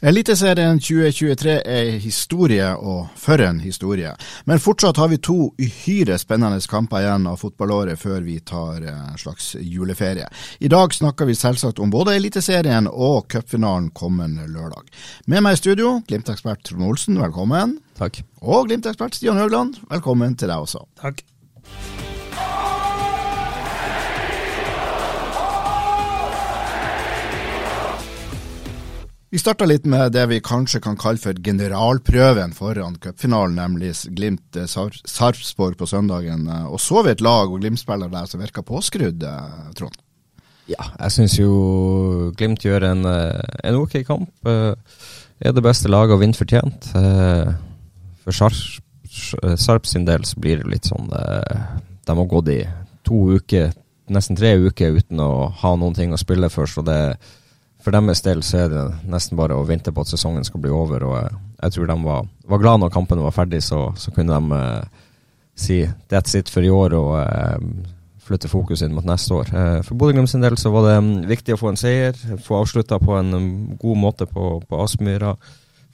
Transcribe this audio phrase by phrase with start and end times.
[0.00, 4.12] Eliteserien 2023 er historie, og for en historie.
[4.46, 9.18] Men fortsatt har vi to uhyre spennende kamper igjen av fotballåret før vi tar en
[9.18, 10.28] slags juleferie.
[10.62, 14.86] I dag snakker vi selvsagt om både Eliteserien og cupfinalen kommende lørdag.
[15.26, 17.80] Med meg i studio, Glimt-ekspert Trond Olsen, velkommen.
[17.98, 18.22] Takk.
[18.38, 20.86] Og Glimt-ekspert Stian Høgland, velkommen til deg også.
[21.02, 21.26] Takk.
[29.28, 35.76] Vi starta litt med det vi kanskje kan kalle for generalprøven foran cupfinalen, nemlig Glimt-Sarpsborg
[35.76, 36.46] på søndagen.
[36.72, 39.98] Og så vi et lag og Glimt-spillere der som virka påskrudd, eh, Trond?
[40.68, 44.30] Ja, jeg syns jo Glimt gjør en, eh, en ok kamp.
[44.46, 44.74] Eh,
[45.40, 46.88] Er det beste laget og vinner fortjent.
[46.96, 47.52] Eh,
[48.24, 48.80] For Sarp,
[49.56, 51.60] Sarp sin del så blir det litt sånn eh,
[52.04, 52.66] De har gått i
[53.04, 53.72] to uker,
[54.10, 57.18] nesten tre uker uten å ha noen ting å spille for, så det
[57.88, 60.72] for deres del så er det nesten bare å vente på at sesongen skal bli
[60.72, 61.04] over.
[61.08, 64.36] og Jeg, jeg tror de var, var glad når kampen var ferdig, så, så kunne
[64.36, 65.06] de eh,
[65.58, 65.78] si
[66.12, 67.86] that's it for i år og eh,
[68.28, 69.52] flytte fokus inn mot neste år.
[69.54, 72.60] Eh, for Bodø-Glimt sin del så var det mm, viktig å få en seier, få
[72.60, 75.32] avslutta på en mm, god måte på, på Aspmyra.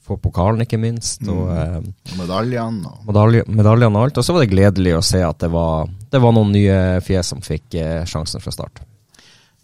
[0.05, 1.23] Få pokalen, ikke minst.
[1.31, 4.19] og eh, Og medaljene og medalje, og alt.
[4.19, 7.31] Og så var det gledelig å se at det var, det var noen nye fjes
[7.33, 8.83] som fikk eh, sjansen fra start.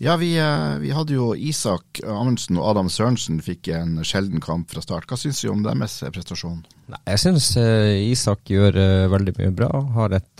[0.00, 4.72] Ja, vi, eh, vi hadde jo Isak Amundsen og Adam Sørensen fikk en sjelden kamp
[4.72, 5.04] fra start.
[5.04, 6.62] Hva syns du om deres prestasjon?
[6.88, 9.68] Nei, jeg syns eh, Isak gjør eh, veldig mye bra.
[9.98, 10.32] Har et,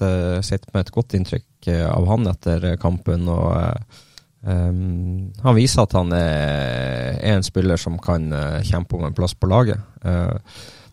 [0.47, 3.28] sitter med et godt inntrykk eh, av han etter eh, kampen.
[3.28, 4.00] og eh,
[4.49, 9.16] um, Han viser at han er, er en spiller som kan eh, kjempe om en
[9.16, 9.84] plass på laget.
[10.00, 10.41] Uh,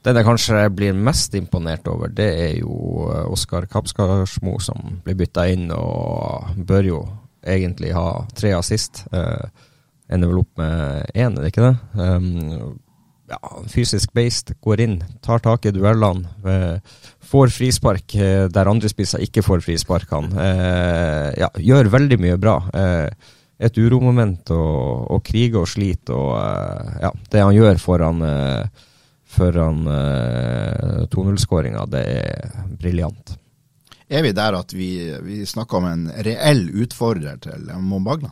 [0.07, 5.17] den jeg kanskje blir mest imponert over, det er jo eh, Oskar Kapskarsmo, som blir
[5.19, 6.99] bytta inn og bør jo
[7.47, 9.05] egentlig ha tre assist.
[9.11, 9.47] Eh,
[10.13, 11.77] ender vel opp med én, er det ikke det?
[11.99, 12.77] Um,
[13.27, 16.29] ja, fysisk based, går inn, tar tak i duellene.
[16.47, 16.79] eh,
[17.27, 20.13] får frispark eh, der andre spisser ikke får frispark.
[20.13, 22.61] Eh, ja, gjør veldig mye bra.
[22.73, 26.13] Eh, et uromoment og, og kriger og sliter.
[26.13, 28.85] Og eh, ja, det han gjør foran, eh,
[29.27, 33.35] foran eh, 2-0-skåringa, det er briljant.
[34.07, 34.91] Er vi der at vi,
[35.23, 38.31] vi snakker om en reell utfordrer til Mombagna?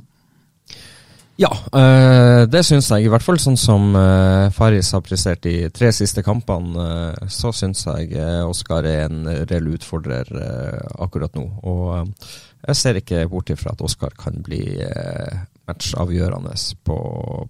[1.36, 3.06] Ja, eh, det syns jeg.
[3.06, 7.52] I hvert fall sånn som eh, Faris har prestert de tre siste kampene, eh, så
[7.52, 8.16] syns jeg
[8.48, 10.32] Oskar er en reell utfordrer
[11.04, 11.44] akkurat nå.
[11.68, 12.32] Og
[12.70, 14.64] jeg ser ikke bort ifra at Oskar kan bli
[15.68, 16.56] matchavgjørende
[16.88, 16.98] på,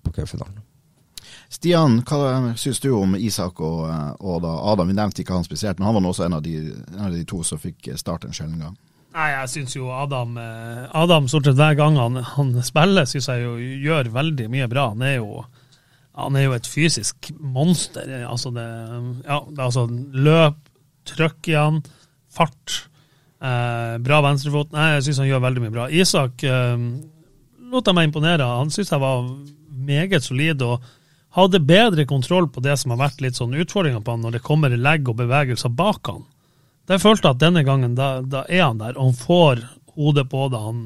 [0.02, 0.64] på cupfinalen.
[1.56, 3.86] Stian, hva syns du om Isak og,
[4.20, 4.90] og da Adam?
[4.92, 6.58] Vi nevnte ikke han spesielt, men han var også en av de,
[6.92, 8.76] en av de to som fikk starte en sjelden gang.
[9.16, 13.30] Nei, jeg syns jo Adam eh, Adam stort sett hver gang han, han spiller, syns
[13.32, 13.54] jeg jo
[13.86, 14.90] gjør veldig mye bra.
[14.92, 15.46] Han er jo,
[16.20, 18.12] han er jo et fysisk monster.
[18.28, 18.68] Altså det,
[19.24, 20.60] ja, det altså løp,
[21.08, 21.80] trøkk i han,
[22.36, 22.82] fart.
[23.40, 24.76] Eh, bra venstrefot.
[24.76, 25.88] Nei, jeg syns han gjør veldig mye bra.
[26.04, 26.76] Isak eh,
[27.72, 28.52] lot jeg meg imponere.
[28.60, 29.24] Han syns jeg var
[29.86, 30.84] meget solid og
[31.36, 34.46] hadde bedre kontroll på det som har vært litt sånn utfordringer på han når det
[34.46, 36.24] kommer legg og bevegelser bak han.
[36.86, 39.66] Da jeg følte at denne gangen, da, da er han der, og han får
[39.96, 40.62] hodet på det.
[40.62, 40.80] Han,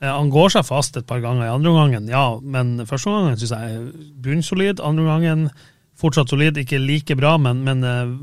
[0.00, 3.38] eh, han går seg fast et par ganger i andre omgangen, ja, men første omgangen
[3.40, 4.82] syns jeg er bunnsolid.
[4.82, 5.46] Andre omgangen
[5.96, 8.16] fortsatt solid, ikke like bra, men, men eh,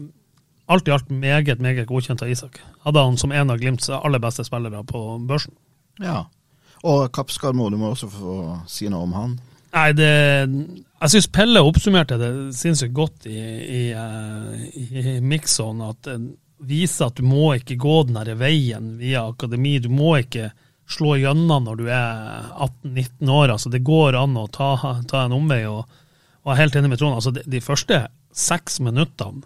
[0.74, 2.60] alt i alt meget, meget godkjent av Isak.
[2.84, 5.56] Hadde han som en av Glimts aller beste spillere på børsen.
[6.02, 6.26] Ja.
[6.84, 8.38] Og Kappskarmo, du må også få
[8.68, 9.36] si noe om han.
[9.74, 16.08] Nei, det Jeg syns Pelle oppsummerte det sinnssykt godt i, i, eh, i Mixon, at
[16.08, 19.80] viser vise at du må ikke gå den der veien via akademi.
[19.84, 20.52] Du må ikke
[20.90, 23.52] slå gjennom når du er 18-19 år.
[23.56, 24.76] altså Det går an å ta,
[25.10, 25.66] ta en omvei.
[25.68, 25.84] og,
[26.44, 27.16] og jeg er helt enig med Trond.
[27.16, 29.44] altså De, de første seks minuttene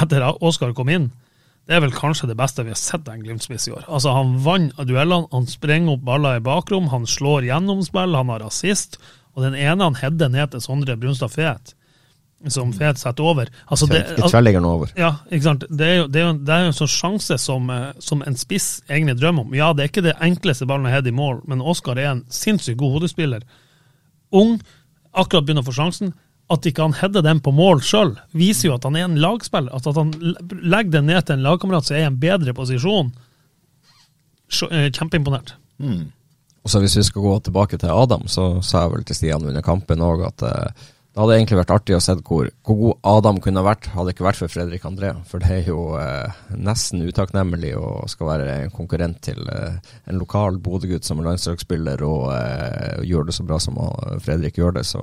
[0.00, 1.10] etter at Oskar kom inn,
[1.66, 3.84] det er vel kanskje det beste vi har sett en Glimt-spiss i år.
[3.86, 8.42] Altså Han vant duellene, han sprenger opp baller i bakrom, han slår gjennomspill, han har
[8.46, 8.98] assist.
[9.36, 11.74] Og den ene han header ned til Sondre Brunstad Fet,
[12.48, 13.50] som Fet setter over.
[13.68, 14.90] Altså det, Ikke tverrligger over.
[14.96, 15.64] ja, ikke sant.
[15.68, 18.24] Det er jo, det er jo, det er jo en sånn sjanse som, eh, som
[18.26, 19.54] en spiss egentlig drømmer om.
[19.54, 22.24] Ja, det er ikke det enkleste ballen å heade i mål, men Oskar er en
[22.32, 23.44] sinnssykt god hodespiller.
[24.32, 24.56] Ung,
[25.12, 26.14] akkurat begynner å få sjansen.
[26.50, 29.70] At ikke han header den på mål sjøl, viser jo at han er en lagspiller.
[29.76, 30.10] At, at han
[30.64, 33.12] legger den ned til en lagkamerat som er i en bedre posisjon.
[34.70, 35.54] Eh, Kjempeimponert.
[35.80, 36.00] Og
[36.70, 39.64] så Hvis vi skal gå tilbake til Adam, så sa jeg vel til Stian under
[39.66, 43.40] kampen òg at eh, det hadde egentlig vært artig å se hvor, hvor god Adam
[43.42, 45.10] kunne vært, hadde ikke vært for Fredrik André.
[45.26, 50.20] For det er jo eh, nesten utakknemlig å skal være en konkurrent til eh, en
[50.22, 53.82] lokal Bodø-gutt som er landslagsspiller og eh, gjør det så bra som
[54.22, 54.86] Fredrik gjør det.
[54.86, 55.02] Så,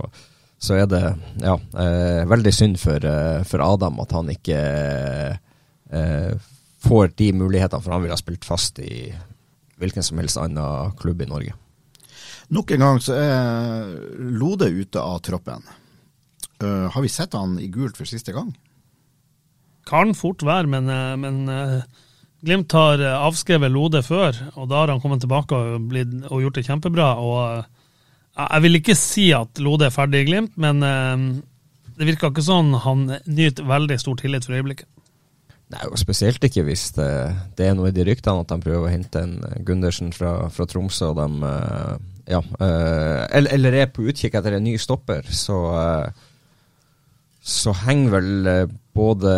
[0.63, 1.03] så er det
[1.43, 4.61] ja, eh, veldig synd for, eh, for Adam at han ikke
[5.91, 6.51] eh,
[6.87, 9.09] får de mulighetene, for han ville ha spilt fast i
[9.81, 11.55] hvilken som helst annen klubb i Norge.
[12.53, 13.91] Nok en gang så er
[14.39, 15.65] Lode ute av troppen.
[16.63, 18.53] Uh, har vi sett han i gult for siste gang?
[19.87, 22.03] Kan fort være, men, eh, men uh,
[22.43, 26.59] Glimt har avskrevet Lode før, og da har han kommet tilbake og, blitt, og gjort
[26.59, 27.07] det kjempebra.
[27.17, 30.83] og uh, Jeg vil ikke si at Lode er ferdig i Glimt, men
[31.97, 34.89] det virker ikke sånn han nyter veldig stor tillit for øyeblikket.
[35.73, 37.09] Nei, og Spesielt ikke hvis det,
[37.59, 39.35] det er noe i de ryktene at de prøver å hente en
[39.67, 41.97] Gundersen fra, fra Tromsø, og de eh,
[42.37, 46.25] ja, eh, eller, eller er på utkikk etter en ny stopper, så eh,
[47.47, 49.33] så henger vel eh, både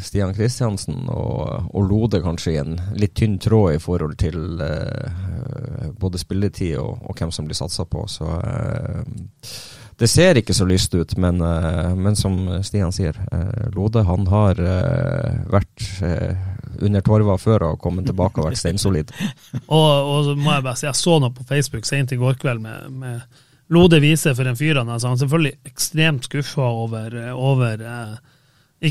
[0.00, 5.90] Stian Kristiansen og, og Lode kanskje i en litt tynn tråd i forhold til eh,
[6.00, 8.06] både spilletid og, og hvem som blir satsa på.
[8.08, 9.02] Så eh,
[9.98, 14.28] det ser ikke så lyst ut, men, eh, men som Stian sier, eh, Lode han
[14.30, 15.86] har eh, vært
[16.78, 19.10] under torva før og kommet tilbake og vært steinsolid.
[19.66, 22.38] Og, og så må jeg bare si, jeg så noe på Facebook sent i går
[22.38, 23.40] kveld med, med
[23.74, 25.00] Lode Vise for en fyr han er.
[25.00, 28.14] Så han er selvfølgelig ekstremt skuffa over, over eh,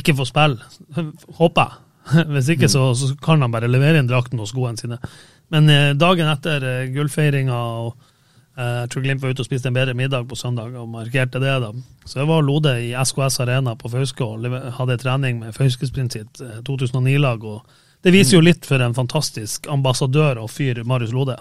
[0.01, 0.59] ikke få spille,
[1.39, 1.83] håper jeg.
[2.33, 4.99] Hvis ikke så, så kan han bare levere inn drakten og skoene sine.
[5.51, 7.95] Men dagen etter eh, gullfeiringa og
[8.57, 11.53] jeg tror Glimt var ute og spiste en bedre middag på søndag og markerte det.
[11.61, 11.69] da.
[12.05, 14.47] Så jeg var Lode i SKS Arena på Fauske og
[14.79, 17.45] hadde trening med Fauskesprint sitt eh, 2009-lag.
[17.45, 21.37] og Det viser jo litt for en fantastisk ambassadør og fyr Marius Lode.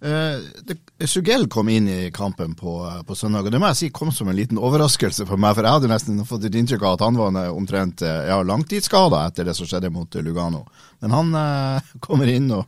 [0.00, 0.76] Eh, det,
[1.08, 4.28] Sugell kom inn i kampen på, på søndag, og det må jeg si kom som
[4.28, 5.56] en liten overraskelse for meg.
[5.56, 9.26] For jeg hadde nesten fått et inntrykk av at han var omtrent eh, ja, langtidsskada
[9.28, 10.66] etter det som skjedde mot eh, Lugano.
[11.04, 12.66] Men han eh, kommer inn og,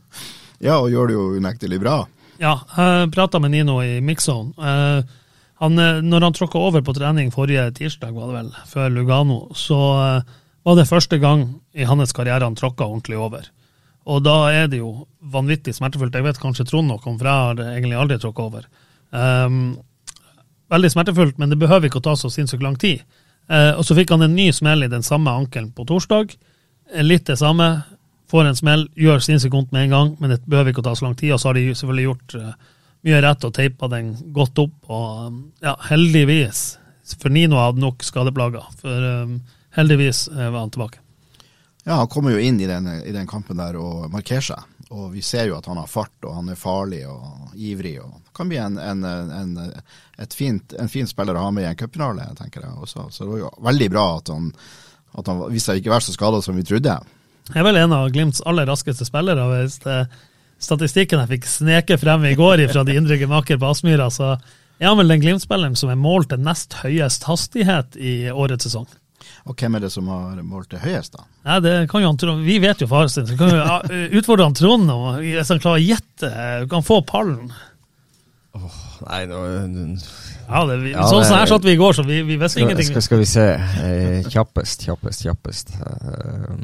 [0.57, 1.99] ja, og gjør det jo unektelig bra.
[2.39, 4.53] Ja, jeg prata med Nino i Mixzone.
[4.55, 5.15] Eh,
[5.59, 9.39] han, eh, når han tråkka over på trening forrige tirsdag, var det vel, før Lugano,
[9.55, 13.49] så eh, var det første gang i hans karriere han tråkka ordentlig over.
[14.07, 16.15] Og da er det jo vanvittig smertefullt.
[16.15, 18.69] Jeg vet kanskje Trond nok om, for jeg har egentlig aldri tråkka over.
[19.11, 19.75] Um,
[20.71, 23.03] veldig smertefullt, men det behøver ikke å ta så sinnssykt lang tid.
[23.51, 26.33] Uh, og så fikk han en ny smell i den samme ankelen på torsdag.
[27.05, 27.69] Litt det samme.
[28.29, 30.95] Får en smell, gjør sinnssykt vondt med en gang, men det behøver ikke å ta
[30.97, 31.33] så lang tid.
[31.33, 32.51] Og så har de selvfølgelig gjort eh,
[33.07, 34.75] mye rett og teipa den godt opp.
[34.85, 36.63] Og um, ja, heldigvis,
[37.15, 38.67] for Nino hadde nok skadeplager.
[38.81, 39.39] For um,
[39.77, 41.01] heldigvis eh, var han tilbake.
[41.87, 44.75] Ja, Han kommer jo inn i den, i den kampen der og markerer seg.
[44.89, 47.95] Og vi ser jo at han har fart, og han er farlig og ivrig.
[48.01, 49.57] og Kan bli en, en, en,
[50.33, 52.77] fint, en fin spiller å ha med i en cupfinale, tenker jeg.
[52.77, 53.09] Også.
[53.09, 54.51] Så det var jo veldig bra at han,
[55.17, 56.97] at han viste seg ikke være så skada som vi trodde.
[57.49, 59.47] Jeg er vel en av Glimts aller raskeste spillere.
[59.55, 59.79] Hvis
[60.61, 64.35] statistikken jeg fikk sneke frem i går fra de indre gemakker på Aspmyra, så
[64.79, 68.87] er han vel den Glimt-spilleren som er målt til nest høyest hastighet i årets sesong.
[69.49, 71.25] Og hvem er det som har målt det høyest, da?
[71.47, 74.47] Nei, det kan jo han Trond, Vi vet jo faren sin, så kan jo utfordre
[74.47, 76.31] han Trond og hvis han klarer å gjette,
[76.63, 77.49] du kan få pallen.
[78.55, 79.41] Nei, nå,
[80.49, 82.37] Ja, det, vi, Ja, sånn som det- her satt vi i går, så vi, vi
[82.41, 82.89] visste ingenting.
[82.89, 83.45] skal, skal vi se.
[83.85, 85.75] Eh, kjappest, kjappest, kjappest.
[85.77, 86.55] Eh,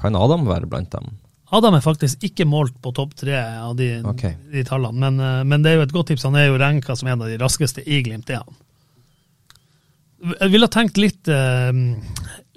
[0.00, 1.12] kan Adam være blant dem?
[1.54, 4.34] Adam er faktisk ikke målt på topp tre av de, okay.
[4.50, 6.24] de tallene, men, eh, men det er jo et godt tips.
[6.24, 8.56] Han er jo renka som en av de raskeste i Glimt, det er han.
[10.40, 11.68] Jeg ville ha tenkt litt uh,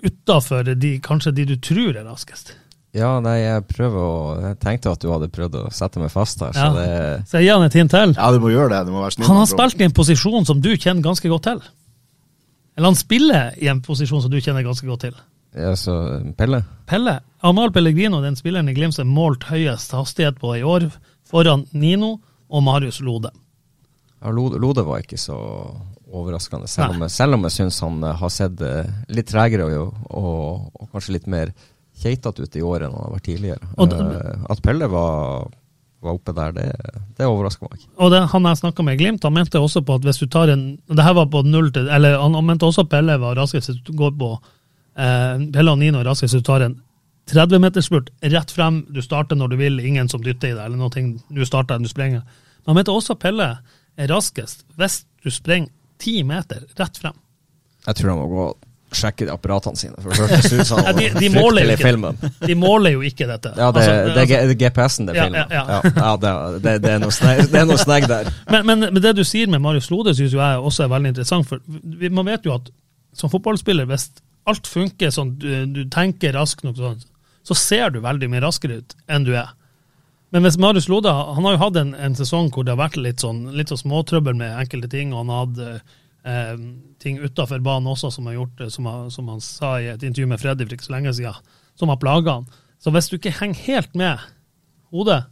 [0.08, 2.54] utafor de, kanskje de du tror er raskest.
[2.96, 6.40] Ja, nei, jeg prøver å Jeg tenkte at du hadde prøvd å sette meg fast
[6.42, 6.74] her, så Ja.
[6.74, 8.14] det Så jeg gir han et hint til.
[8.16, 8.86] Ja, du må gjøre det.
[8.88, 9.28] Du må være snill.
[9.28, 11.62] Han har spilt i en posisjon som du kjenner ganske godt til.
[12.78, 15.16] Eller han spiller i en posisjon som du kjenner ganske godt til.
[15.58, 16.64] Ja, så Pelle?
[16.86, 17.20] Pelle.
[17.42, 20.92] Amahl Pellegrino, den spilleren i Glimt som er målt høyest hastighet på i år,
[21.26, 23.32] foran Nino og Marius Lode.
[24.22, 25.38] Ja, Lode, Lode var ikke så
[26.14, 26.68] overraskende.
[26.68, 30.70] Selv om, selv om jeg syns han eh, har sett eh, litt tregere og, og,
[30.80, 31.52] og kanskje litt mer
[32.02, 33.72] keitete ut i år enn han har vært tidligere.
[33.78, 35.48] Det- Eh, at Pelle var,
[36.02, 36.66] var oppe der, det,
[37.18, 37.86] det overrasker meg.
[37.98, 40.28] Og det, han jeg snakka med i Glimt, han mente også på at hvis du
[40.28, 43.18] tar en det her var på null til, eller Han, han mente også at Pelle
[43.20, 44.32] var raskest hvis du går på
[44.98, 46.78] eh, Pelle og Nino raskest hvis du tar en
[47.28, 48.86] 30-metersspurt rett frem.
[48.90, 50.90] Du starter når du vil, ingen som dytter i deg, eller noe.
[51.34, 52.22] Du starter, du springer.
[52.64, 53.50] Men han mente også at Pelle
[53.98, 57.18] er raskest hvis du springer ti meter rett frem.
[57.88, 58.46] Jeg tror han må gå
[58.96, 59.96] sjekke de apparatene sine.
[60.00, 62.20] For det hørtes ut Ja, han de, de, måler ikke, filmen.
[62.46, 63.52] de måler jo ikke dette.
[63.58, 65.52] Ja, det, Altså, det, det er GPS-en det Ja, filmer.
[65.52, 65.92] ja, ja.
[65.98, 68.32] ja, det, det, det, er noe snegg, er der.
[68.52, 71.50] Men, men, men det du sier med Marius Lode, syns jeg også er veldig interessant.
[71.50, 72.72] For vi, man vet jo at
[73.18, 74.10] som fotballspiller, hvis
[74.48, 77.00] alt funker sånn, du, du tenker raskt nok, sånn,
[77.48, 79.52] så ser du veldig mye raskere ut enn du er.
[80.36, 82.98] Men hvis Marius Lode han har jo hatt en, en sesong hvor det har vært
[83.00, 85.94] litt sånn, litt sånn småtrøbbel med enkelte ting, og han har hatt
[86.28, 86.58] eh,
[87.04, 90.28] ting utafor banen også som har gjort som, han- som han sa i et intervju
[90.34, 91.40] med Freddy for ikke så lenge siden,
[91.80, 92.48] som har plaga han.
[92.84, 94.20] Så hvis du ikke henger helt med
[94.94, 95.24] hodet,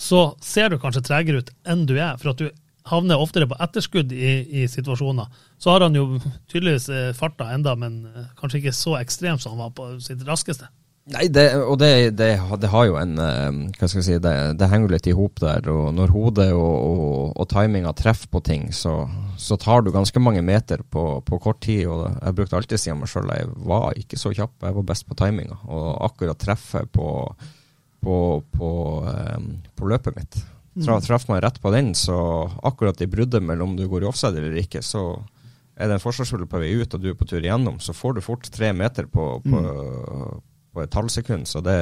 [0.00, 2.46] så ser du kanskje tregere ut enn du er, for at du
[2.90, 5.26] havner oftere på etterskudd i, i situasjoner.
[5.60, 6.06] Så har han jo
[6.48, 10.22] tydeligvis eh, farta enda, men eh, kanskje ikke så ekstremt som han var på sitt
[10.26, 10.70] raskeste.
[11.10, 12.28] Nei, det, og det, det,
[12.62, 15.40] det har jo en eh, Hva skal jeg si, det, det henger litt i hop
[15.42, 15.66] der.
[15.72, 18.94] Og når hodet og, og, og timinga treffer på ting, så,
[19.40, 21.88] så tar du ganske mange meter på, på kort tid.
[21.90, 24.76] Og jeg brukte alltid å si om meg sjøl jeg var ikke så kjapp, jeg
[24.78, 25.58] var best på timinga.
[25.66, 27.10] Og akkurat treffe på,
[28.06, 28.16] på,
[28.54, 28.70] på,
[29.10, 30.40] eh, på løpet mitt.
[30.80, 32.16] Tra, traff meg rett på den, så
[32.62, 35.18] akkurat i bruddet mellom du går i offside eller ikke, så
[35.74, 38.16] er det en forsvarsspiller på vei ut, og du er på tur igjennom, så får
[38.16, 39.60] du fort tre meter på, på,
[40.74, 41.48] på et halvsekund.
[41.48, 41.78] Så det,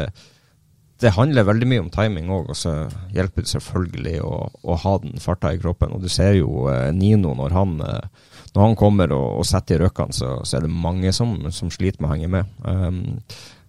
[1.00, 2.72] det handler veldig mye om timing òg, og så
[3.14, 5.94] hjelper det selvfølgelig å, å ha den farta i kroppen.
[5.94, 9.78] Og du ser jo eh, Nino når han, eh, når han kommer og, og setter
[9.78, 12.58] i røkkene, så, så er det mange som, som sliter med å henge med.
[12.64, 13.02] Um,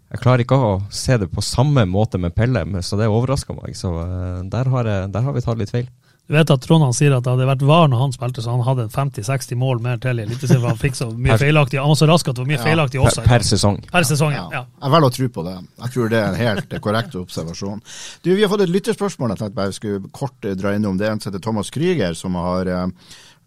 [0.10, 3.78] jeg klarer ikke å se det på samme måte med Pelle, så det overrasker meg.
[3.78, 5.90] Så uh, der, har, der har vi tatt litt feil.
[6.30, 8.54] Du vet at Trond han sier at det hadde vært VAR når han spilte, så
[8.54, 10.68] han hadde 50-60 mål mer til i Eliteserien.
[10.70, 12.66] Han fikk så mye feilaktig, han var så rask at det var mye Ja.
[12.68, 13.24] feilaktig også.
[13.26, 13.80] per sesong.
[13.90, 14.44] Per sesong, ja.
[14.54, 14.62] Ja.
[14.84, 15.56] Jeg velger å tro på det.
[15.82, 17.82] Jeg tror det er en helt korrekt observasjon.
[18.22, 21.00] Du, Vi har fått et lytterspørsmål jeg tenkte bare jeg skulle kort eh, dra innom.
[21.02, 22.88] Det er en som heter Thomas Krüger, som har uh,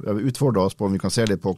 [0.07, 1.57] utfordra oss på om vi kan se litt på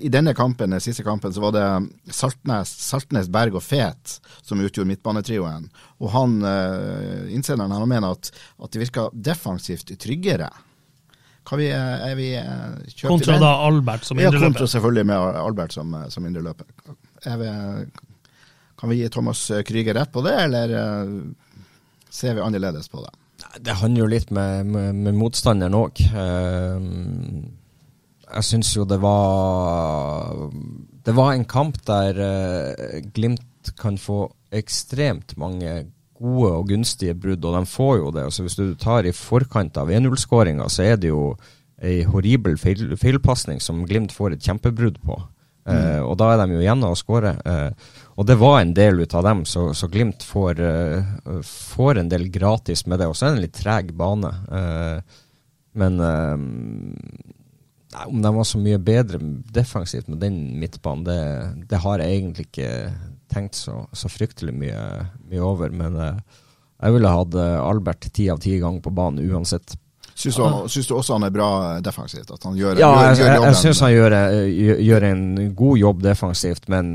[0.00, 4.60] I denne kampen, den siste kampen, så var det Saltnes, Saltnes Berg og Fet som
[4.60, 5.68] utgjorde midtbanetrioen.
[6.00, 8.30] Og han, uh, innsenderen han mener at,
[8.62, 10.50] at det virka defensivt tryggere.
[11.44, 15.74] Kan vi, eh, er vi eh, Kontra da Albert som Ja, kontra selvfølgelig med Albert
[15.76, 16.64] som, som indreløper.
[17.28, 17.90] Er vi-
[18.80, 21.12] Kan vi gi Thomas Krüger rett på det, eller eh,
[22.10, 23.12] ser vi annerledes på det?
[23.60, 26.00] Det handler jo litt med, med, med motstanderen òg.
[28.34, 30.50] Jeg syns jo det var
[31.04, 37.42] Det var en kamp der eh, Glimt kan få ekstremt mange gode og gunstige brudd,
[37.44, 38.24] og de får jo det.
[38.28, 41.32] Altså Hvis du tar i forkant av 1-0-skåringa, så er det jo
[41.82, 45.16] ei horribel feil, feilpasning som Glimt får et kjempebrudd på.
[45.64, 47.34] Eh, og da er de jo igjen å skåre.
[47.40, 52.02] Uh, og det var en del ut av dem, så, så Glimt får, uh, får
[52.02, 53.10] en del gratis med det.
[53.10, 54.30] Og så er det en litt treg bane.
[54.60, 55.20] Eh,
[55.74, 56.36] men eh,
[57.94, 59.18] nei, om de var så mye bedre
[59.54, 62.72] defensivt med den midtbanen, det, det har jeg egentlig ikke
[63.34, 64.82] tenkt så, så fryktelig mye,
[65.30, 65.72] mye over.
[65.74, 66.18] Men eh,
[66.84, 69.76] jeg ville hatt eh, Albert ti av ti ganger på banen uansett.
[70.14, 71.48] Syns du, syns du også han er bra
[71.82, 72.28] defensivt?
[72.30, 75.24] At han gjør, Ja, gjør, gjør jeg, jeg syns han gjør, eh, gjør- gjør en
[75.58, 76.92] god jobb defensivt, men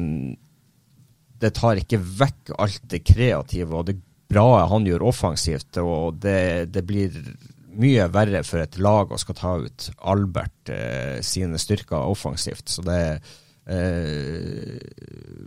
[1.39, 3.97] det tar ikke vekk alt det kreative og det
[4.29, 5.77] bra han gjør offensivt.
[5.83, 7.15] Og det, det blir
[7.77, 12.69] mye verre for et lag å skal ta ut Albert eh, sine styrker offensivt.
[12.71, 13.01] Så det
[13.69, 14.79] eh,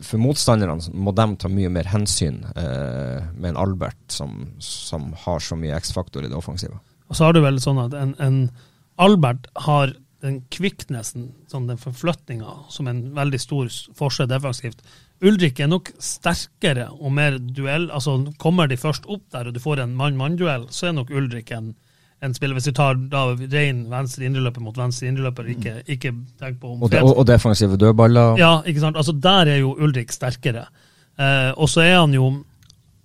[0.06, 5.42] For motstanderne må de ta mye mer hensyn eh, med en Albert som, som har
[5.42, 6.78] så mye X-faktor i det offensive.
[7.08, 8.38] Og så har du vel sånn at en, en
[9.02, 14.84] Albert har den kvikknessen, sånn den forflytninga, som en veldig stor forskjell defensivt.
[15.22, 17.88] Ulrik er nok sterkere og mer duell.
[17.90, 21.50] altså Kommer de først opp der og du får en mann-mann-duell, så er nok Ulrik
[21.54, 21.72] en,
[22.22, 22.54] en spiller.
[22.54, 26.84] Hvis du tar da ren venstre indreløper mot venstre indreløper, ikke, ikke tenk på om
[26.86, 28.38] Og, og, og defensive dødballer.
[28.38, 28.96] ja, ikke sant.
[28.96, 30.68] Altså, der er jo Ulrik sterkere.
[31.18, 32.30] Eh, og så er han jo,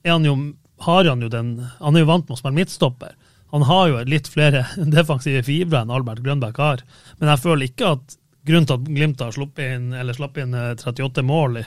[0.06, 0.38] er han jo
[0.86, 3.16] har han jo den Han er jo vant med å spille midtstopper.
[3.56, 4.66] Han har jo litt flere
[4.98, 6.84] defensive fibre enn Albert Grønbæk har.
[7.20, 10.54] Men jeg føler ikke at grunnen til at Glimt har sluppet inn, eller slapp inn
[10.56, 11.66] eh, 38 mål i,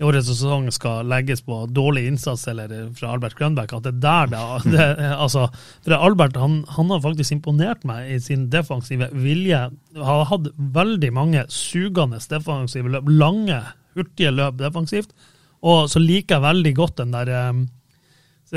[0.00, 3.74] i årets sesong skal legges på dårlig innsats eller fra Albert Grønbæk.
[3.76, 4.32] At det er der
[4.64, 4.86] det, det
[5.24, 5.46] altså,
[5.84, 9.60] For Albert han, han, har faktisk imponert meg i sin defensive vilje.
[9.98, 13.60] Han har hatt veldig mange sugende defensive løp, lange,
[13.94, 15.14] hurtige løp defensivt.
[15.62, 17.62] Og så liker jeg veldig godt den der um,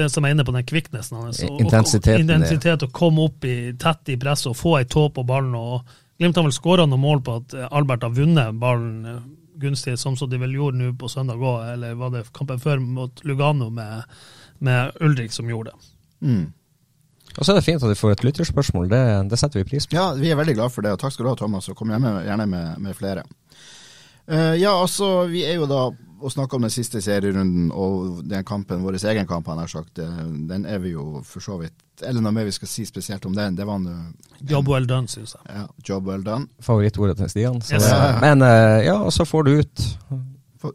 [0.10, 1.44] som er inne på den kvikknessen hans.
[1.46, 2.26] Intensiteten.
[2.26, 5.54] Intensitet å komme opp i, tett i presset og få ei tå på ballen.
[5.56, 5.86] og
[6.18, 9.04] Glimt har vel skåra noen mål på at Albert har vunnet ballen
[9.62, 13.24] gunstig, som de vel gjorde nå på søndag òg, eller var det kampen før mot
[13.24, 14.06] Lugano med,
[14.60, 15.92] med Ulrik som gjorde det.
[16.26, 16.46] Mm.
[17.36, 19.88] Og så er det fint at vi får et lytterspørsmål, det, det, setter vi pris
[19.88, 19.98] på.
[19.98, 21.92] Ja, vi er veldig glad for det, og takk skal du ha, Thomas, og kom
[21.92, 23.26] gjerne, gjerne med, med flere.
[24.26, 25.90] Uh, ja, altså, vi er jo da
[26.22, 30.00] å snakke om den siste serierunden og den kampen, vår egen kamp, han har sagt,
[30.00, 33.36] den er vi jo for så vidt Eller noe mer vi skal si spesielt om
[33.36, 33.56] den.
[33.56, 35.44] Det var en, Job well done, syns jeg.
[35.48, 36.50] Ja, job well done.
[36.60, 37.62] Favorittordet til Stian.
[37.64, 37.88] Så, yes.
[38.20, 39.86] Men eh, ja, så får du ut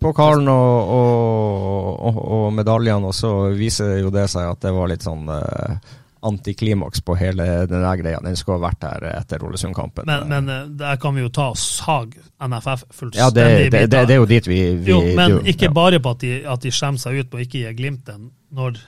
[0.01, 4.89] pokalen og, og, og, og medaljene, og så viser jo det seg at det var
[4.89, 5.77] litt sånn uh,
[6.21, 8.21] antiklimaks på hele den greia.
[8.21, 10.09] Den skulle ha vært der etter Ålesund-kampen.
[10.09, 13.21] Men, men, eh, der kan vi jo ta sag NFF fullstendig.
[13.23, 15.77] Ja, det, det, det, det, er jo dit vi, vi Jo, men jo, ikke ja.
[15.77, 18.29] bare på at de, at de skjemmer seg ut på å ikke gi Glimt den
[18.51, 18.81] når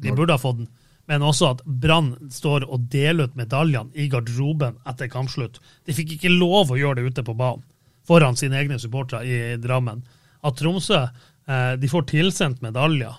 [0.00, 0.70] de burde ha fått den,
[1.10, 5.60] men også at Brann står og deler ut medaljene i garderoben etter kampslutt.
[5.84, 7.62] De fikk ikke lov å gjøre det ute på banen
[8.04, 10.02] foran sine egne supportere i Drammen.
[10.44, 13.14] At Tromsø eh, de får tilsendt medaljer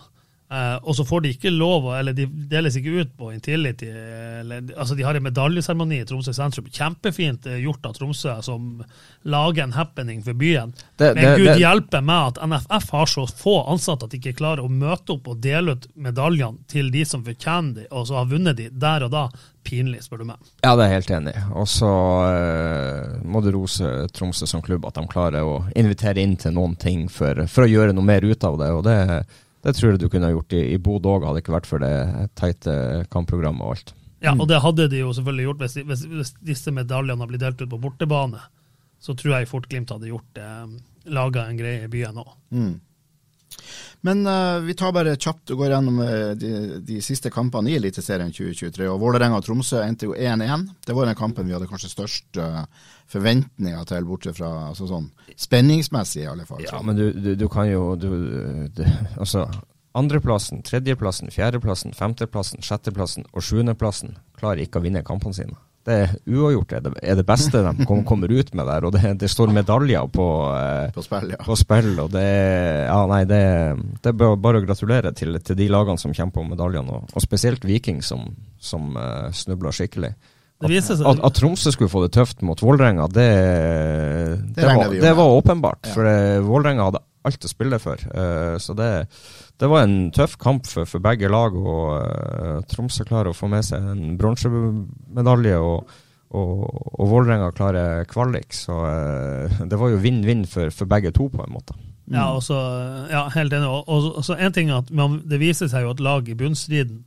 [0.56, 3.90] Uh, og så får de ikke lov, eller de deles ikke ut på Intility.
[3.90, 6.70] Eller, altså De har en medaljeseremoni i Tromsø sentrum.
[6.72, 8.84] Kjempefint uh, gjort av Tromsø, som
[9.28, 10.72] lager en happening for byen.
[10.96, 14.22] Det, Men det, Gud det, hjelpe meg at NFF har så få ansatte at de
[14.22, 18.08] ikke klarer å møte opp og dele ut medaljene til de som fortjener de, og
[18.08, 19.28] så har vunnet de der og da.
[19.66, 20.52] Pinlig, spør du meg.
[20.62, 21.40] Ja, det er jeg helt enig i.
[21.58, 26.36] Og så uh, må du rose Tromsø som klubb, at de klarer å invitere inn
[26.38, 28.70] til noen ting for, for å gjøre noe mer ut av det.
[28.78, 29.26] og det er
[29.66, 31.82] det tror jeg du kunne gjort i, i Bodø òg, hadde det ikke vært for
[31.82, 31.94] det
[32.38, 32.74] teite
[33.14, 33.96] kampprogrammet og alt.
[34.24, 37.44] Ja, og det hadde de jo selvfølgelig gjort hvis, hvis, hvis disse medaljene hadde blitt
[37.44, 38.42] delt ut på bortebane.
[39.02, 40.50] Så tror jeg fort Glimt hadde gjort det,
[41.14, 42.36] laga en greie i byen òg.
[42.56, 42.76] Mm.
[44.06, 47.78] Men uh, vi tar bare kjapt og går gjennom uh, de, de, siste kampene i
[47.80, 48.86] Eliteserien 2023.
[48.92, 50.68] og Vålerenga og Tromsø endte jo 1-1.
[50.86, 52.64] Det var den kampen vi hadde kanskje størst uh,
[53.12, 55.08] forventninger til, bortsett fra altså sånn
[55.40, 56.64] spenningsmessig, i alle fall.
[56.66, 58.10] Ja, men du, du, du kan jo du,
[59.20, 59.46] Altså,
[59.96, 65.58] andreplassen, tredjeplassen, fjerdeplassen, femteplassen, sjetteplassen og sjuendeplassen klarer ikke å vinne kampene sine.
[65.86, 68.88] Det er uavgjort er det, er det beste de kommer ut med der.
[68.88, 70.26] Og det, det står medaljer på,
[70.58, 71.42] eh, på, spill, ja.
[71.46, 72.26] på, spill, og det,
[72.88, 73.42] ja, nei, det,
[74.02, 77.22] det er bare å gratulere til, til, de lagene som kjemper om medaljene, og, og
[77.24, 80.16] spesielt Viking, som, som uh, snubler skikkelig.
[80.66, 83.28] At, at, at, Tromsø skulle få det tøft mot Vålerenga, det,
[84.56, 85.84] det, det, var, det var åpenbart.
[85.88, 85.94] Ja.
[85.96, 88.02] For uh, Vålerenga hadde alt å spille for.
[88.14, 88.92] Uh, så det,
[89.62, 91.56] var en tøff kamp for, for begge lag.
[91.56, 95.98] og uh, Tromsø klarer å få med seg en bronsemedalje, og,
[96.36, 96.54] og,
[96.94, 98.54] og Vålerenga klarer kvalik.
[98.56, 101.78] Så uh, det var jo vinn-vinn for, for, begge to, på en måte.
[102.12, 102.56] Ja, også,
[103.10, 103.70] ja helt enig.
[103.90, 107.02] Og, så en ting at man, Det viser seg jo at lag i bunnstriden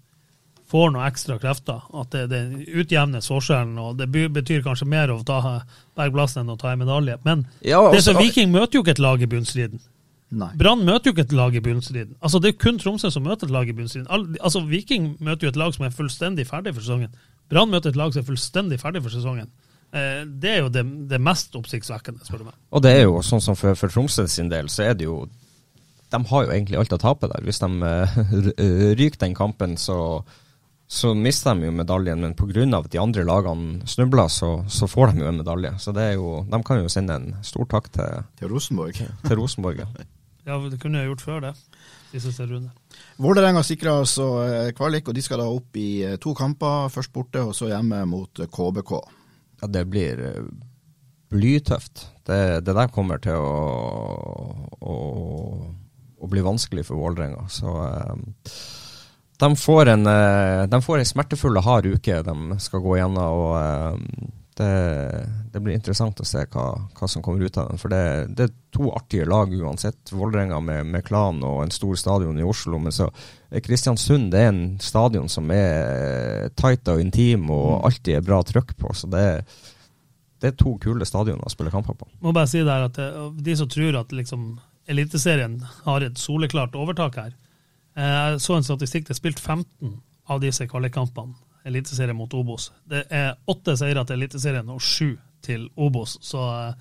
[0.68, 1.85] får noen ekstra krefter.
[1.96, 2.42] At det, det
[2.81, 3.76] utjevnes forskjellen.
[3.81, 5.61] og Det betyr kanskje mer å ta
[5.98, 7.18] bergplassen enn å ta en medalje.
[7.24, 9.81] Men ja, også, det så Viking møter jo ikke et lag i bunnstriden.
[10.28, 12.18] Brann møter jo ikke et lag i bunnstriden.
[12.20, 14.37] Altså, det er kun Tromsø som møter et lag i bunnstriden.
[14.44, 17.14] Altså, Viking møter jo et lag som er fullstendig ferdig for sesongen.
[17.48, 19.48] Brann møter et lag som er fullstendig ferdig for sesongen.
[19.96, 22.59] Eh, det er jo det, det mest oppsiktsvekkende, spør du meg.
[22.76, 25.22] Og det er jo sånn som for, for Tromsø sin del, så er det jo
[26.12, 27.44] De har jo egentlig alt å tape der.
[27.44, 28.20] Hvis de uh,
[29.00, 29.96] ryker den kampen, så
[30.90, 32.64] så mister de jo medaljen, men pga.
[32.79, 35.74] at de andre lagene snubler, så, så, får de jo en medalje.
[35.79, 38.96] Så det er jo, de kan jo sende en stor takk til, til Rosenborg.
[38.96, 39.88] Til Rosenborg ja.
[40.48, 41.53] ja, det kunne jeg gjort før det.
[42.14, 42.72] Siste runde.
[43.20, 46.88] Vålerenga sikrer altså eh, kvalik, og de skal da opp i eh, to kamper.
[46.94, 48.96] Først borte, og så hjemme mot KBK.
[49.61, 50.42] Ja, det blir eh,
[51.29, 52.07] blytøft.
[52.24, 54.96] Det, det der kommer til å, å,
[56.16, 57.44] å bli vanskelig for Vålerenga.
[57.53, 58.24] Så um,
[59.38, 63.38] de får en, eh, de får en smertefull og hard uke de skal gå gjennom.
[63.38, 64.70] og eh, det,
[65.53, 66.64] det, blir interessant å se hva,
[66.98, 67.79] hva, som kommer ut av den.
[67.79, 68.01] For det,
[68.35, 70.11] det er to artige lag uansett.
[70.11, 72.81] Vålerenga med, med, Klan og en stor stadion i Oslo.
[72.83, 73.07] Men så
[73.62, 77.87] Kristiansund det er en stadion som er tight og intim og mm.
[77.87, 78.90] alltid er bra trøkk på.
[78.98, 79.27] Så det,
[80.42, 82.11] det er to kule stadioner å spille kamper på.
[82.27, 82.98] Må bare si der at
[83.38, 84.57] De som tror at liksom
[84.90, 87.47] Eliteserien har et soleklart overtak her, Eh,
[87.98, 89.06] jeg så en statistikk.
[89.08, 89.96] Det er spilt 15
[90.30, 91.34] av disse kvalikkampene.
[91.68, 92.70] Eliteserien mot Obos.
[92.88, 96.16] Det er åtte seire til Eliteserien og sju til Obos.
[96.24, 96.72] Så eh,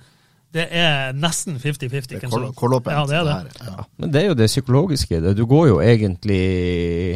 [0.57, 2.07] Det er nesten 50-50.
[2.07, 2.93] Det er hvem kål- som- kålåpent.
[2.95, 3.65] Ja, det er det.
[3.67, 3.83] ja.
[3.99, 5.17] Men det er jo det psykologiske.
[5.17, 5.33] i det.
[5.35, 6.39] Du går jo egentlig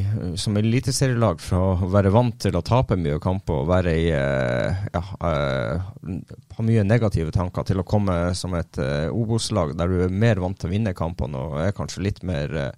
[0.02, 4.08] eh, som eliteserielag fra å være vant til å tape mye kamper og være i
[4.12, 6.18] eh, ja, eh,
[6.58, 10.42] ha mye negative tanker, til å komme som et eh, Obos-lag der du er mer
[10.44, 12.72] vant til å vinne kampene og er kanskje litt mer eh,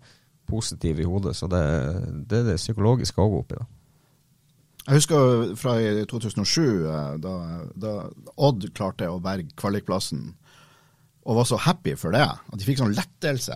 [0.49, 1.36] positiv i hodet.
[1.38, 1.63] Så det,
[2.29, 3.62] det er det psykologiske å gå opp i.
[3.62, 3.69] da.
[4.84, 7.34] Jeg husker fra i 2007, eh, da,
[7.79, 7.91] da
[8.36, 10.34] Odd klarte å berge kvalikplassen,
[11.25, 12.23] og var så happy for det.
[12.27, 13.55] At de fikk sånn lettelse.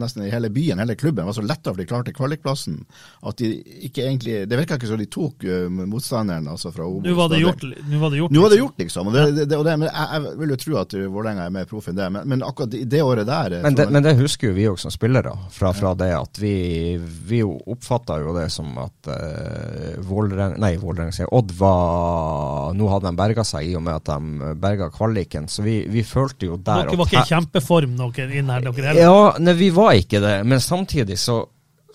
[0.00, 2.76] Nesten i hele byen, hele klubben var så letta for de klarte kvalikplassen.
[3.24, 3.48] At de
[3.88, 7.06] ikke egentlig Det virka ikke som de tok eh, motstanderen altså fra Obos.
[7.08, 7.64] Nå var det gjort.
[7.88, 8.66] Nå var det gjort, Nå var det liksom.
[8.66, 9.06] gjort, liksom.
[9.08, 11.54] Og det, det, det, og det, men jeg, jeg vil jo tro at Vålerenga er
[11.56, 13.92] mer proff enn det, men, men akkurat i det året der eh, Men det, jeg-
[13.96, 16.52] men det husker jo vi òg som spillere, fra, fra det at vi,
[17.00, 22.88] vi jo oppfatta jo det som at uh, Vålerenga Nei, Vålerenga sier Odd var Nå
[22.92, 26.48] hadde de berga seg i og med at de berga kvaliken, så vi, vi følte
[26.50, 29.00] jo der Dere var ikke i kjempeform, dere inn her, dere heller.
[29.06, 31.40] Ja, nei, vi var ikke det, men samtidig så,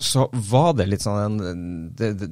[0.00, 2.30] så var det litt sånn en- det, det,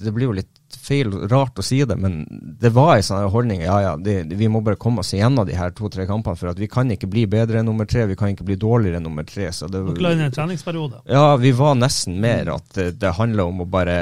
[0.00, 2.22] det blir jo litt feil, rart å si det, men
[2.60, 5.56] det var en sånn holdning ja ja, det, vi må bare komme oss igjennom de
[5.58, 8.30] her to-tre kampene, for at vi kan ikke bli bedre enn nummer tre, vi kan
[8.32, 9.50] ikke bli dårligere enn nummer tre.
[9.52, 11.02] Så det, Dere la inn en treningsperiode.
[11.10, 13.98] ja, vi var nesten mer at det, det handla om å bare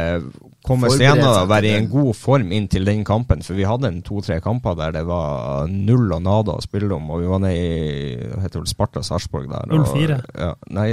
[0.69, 3.43] komme seg gjennom og være i en god form inn til den kampen.
[3.47, 7.09] For vi hadde en to-tre kamper der det var null og nada å spille om,
[7.15, 9.65] og vi var nede i heter det, Sparta Sarpsborg der.
[9.67, 10.21] og- 0-4.
[10.39, 10.89] Ja, nei,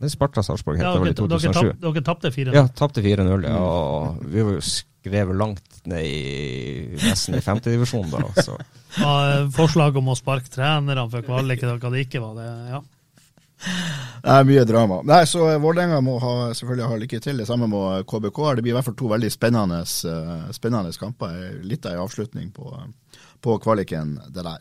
[0.00, 1.80] det er Sparta Sarpsborg Ja, heter det dere, vel i 2007.
[1.80, 2.54] dere tapte 4-0?
[2.54, 3.56] Ja, tapte 4-0, ja.
[3.58, 8.24] Og vi var jo skrevet langt ned i nesten i femtedivisjon da.
[8.42, 8.56] Så.
[8.98, 12.34] Ja, Forslag om å sparke trenerne for kvalik, det ikke var.
[12.34, 12.80] det, ja.
[13.60, 15.00] Det er mye drama.
[15.06, 17.40] Nei, så eh, Vålerenga må ha, selvfølgelig ha lykke til.
[17.40, 18.40] Det samme må KBK.
[18.56, 21.38] Det blir i hvert fall to veldig spennende, eh, spennende kamper.
[21.64, 22.72] Litt av en avslutning på,
[23.44, 24.60] på kvaliken, det der.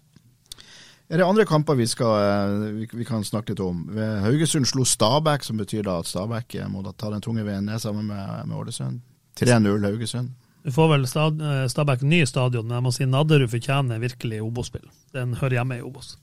[1.09, 3.87] Er det andre kamper vi, skal, eh, vi, vi kan snakke litt om?
[4.23, 8.07] Haugesund slo Stabæk, som betyr da at Stabæk må ta den tunge veien ned sammen
[8.11, 9.01] med, med Ålesund.
[9.39, 10.31] 3-0 Haugesund.
[10.63, 11.39] Du får vel stad,
[11.71, 14.89] Stabæk ny stadion, men jeg må si Nadderud fortjener virkelig Obos-spill.
[15.15, 16.17] Den hører hjemme i Obos,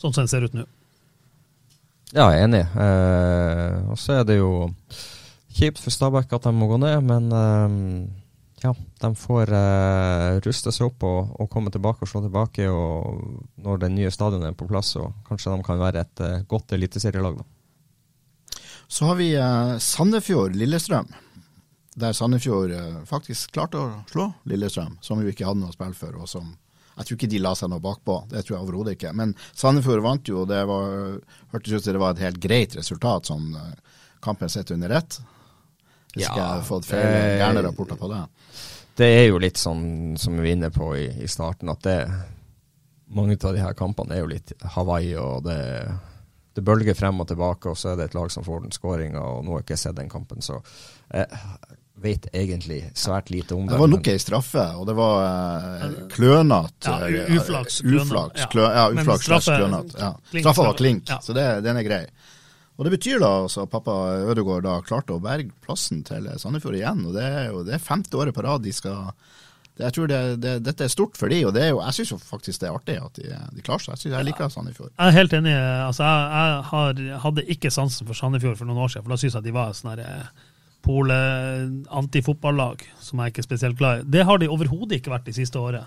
[0.00, 0.64] sånn som den ser ut nå.
[2.12, 2.64] Ja, jeg er enig.
[2.76, 4.68] Eh, og så er det jo
[5.56, 7.76] kjipt for Stabæk at de må gå ned, men eh,
[8.62, 12.68] ja, de får eh, ruste seg opp og, og komme tilbake og slå tilbake.
[12.68, 16.44] Og når det nye stadionet er på plass, så kanskje de kan være et eh,
[16.50, 17.40] godt eliteserielag.
[17.40, 18.60] da.
[18.92, 21.08] Så har vi eh, Sandefjord-Lillestrøm.
[21.96, 26.20] Der Sandefjord eh, faktisk klarte å slå Lillestrøm, som jo ikke hadde noe spill for.
[26.20, 26.52] og som
[27.02, 29.10] Jeg tror ikke de la seg noe bakpå, det tror jeg overhodet ikke.
[29.18, 30.92] Men Sandefjord vant jo, og det var,
[31.50, 35.18] hørtes ut som det var et helt greit resultat, sånn eh, kampen sett under ett.
[36.12, 38.22] Hvis Ja, ikke jeg har fått feil gærne rapporter på det.
[39.02, 41.98] Det er jo litt sånn som vi var inne på i, i starten, at det,
[43.16, 45.58] mange av de her kampene er jo litt Hawaii, og det,
[46.54, 49.20] det bølger frem og tilbake, og så er det et lag som får den skåringa,
[49.20, 50.60] og nå har jeg ikke sett den kampen, så
[51.10, 51.26] jeg
[52.02, 53.74] vet egentlig svært lite om det.
[53.74, 55.22] Det var nok ei straffe, og det var
[55.82, 56.92] uh, klønete.
[56.92, 59.98] Ja, eh, uflaks, Uflaks, klø, ja, uflaks straffe- klønete.
[59.98, 60.12] Ja.
[60.34, 61.20] Straffa var klink, ja.
[61.24, 62.04] så det, den er grei.
[62.80, 63.92] Og Det betyr da altså pappa
[64.32, 67.02] Ødegaard da klarte å berge plassen til Sandefjord igjen.
[67.06, 69.12] og Det er jo det er femte året på rad de skal
[69.76, 71.94] det, Jeg tror det, det, dette er stort for de, og det er jo, jeg
[72.08, 73.92] syns faktisk det er artig at de, de klarer seg.
[73.94, 74.90] Jeg, synes, jeg liker Sandefjord.
[74.98, 75.54] Jeg er helt enig.
[75.86, 79.20] altså Jeg, jeg har, hadde ikke sansen for Sandefjord for noen år siden, for da
[79.22, 80.48] syns jeg at de var sånn her, eh,
[80.84, 84.08] pole-antifotballag som jeg ikke er spesielt glad i.
[84.16, 85.86] Det har de overhodet ikke vært de siste, året,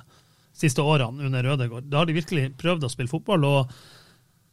[0.55, 1.89] siste årene under Rødegård.
[1.91, 3.59] Da har de virkelig prøvd å spille fotball, og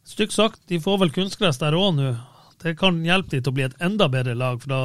[0.07, 2.13] stygt sagt, de får vel kunstgress der òg nå.
[2.63, 4.81] Det kan hjelpe de til å bli et enda bedre lag, for da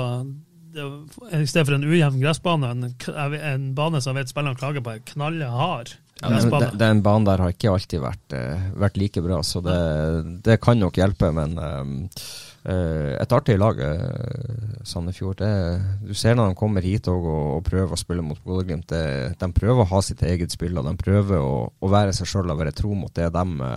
[0.79, 2.83] i stedet for en ujevn gressbane, en,
[3.39, 7.27] en bane som jeg vet spillerne klager på, er knallhard Ja, den, den, den banen
[7.29, 9.79] der har ikke alltid vært, uh, vært like bra, så det,
[10.47, 11.31] det kan nok hjelpe.
[11.35, 15.39] Men eh, et artig lag, uh, Sandefjord.
[15.39, 15.51] Det,
[16.09, 17.29] du ser når de kommer hit og,
[17.59, 18.91] og prøver å spille mot Bodø-Glimt.
[19.39, 22.51] De prøver å ha sitt eget spill, og de prøver å, å være seg sjøl
[22.51, 23.71] og være tro mot det de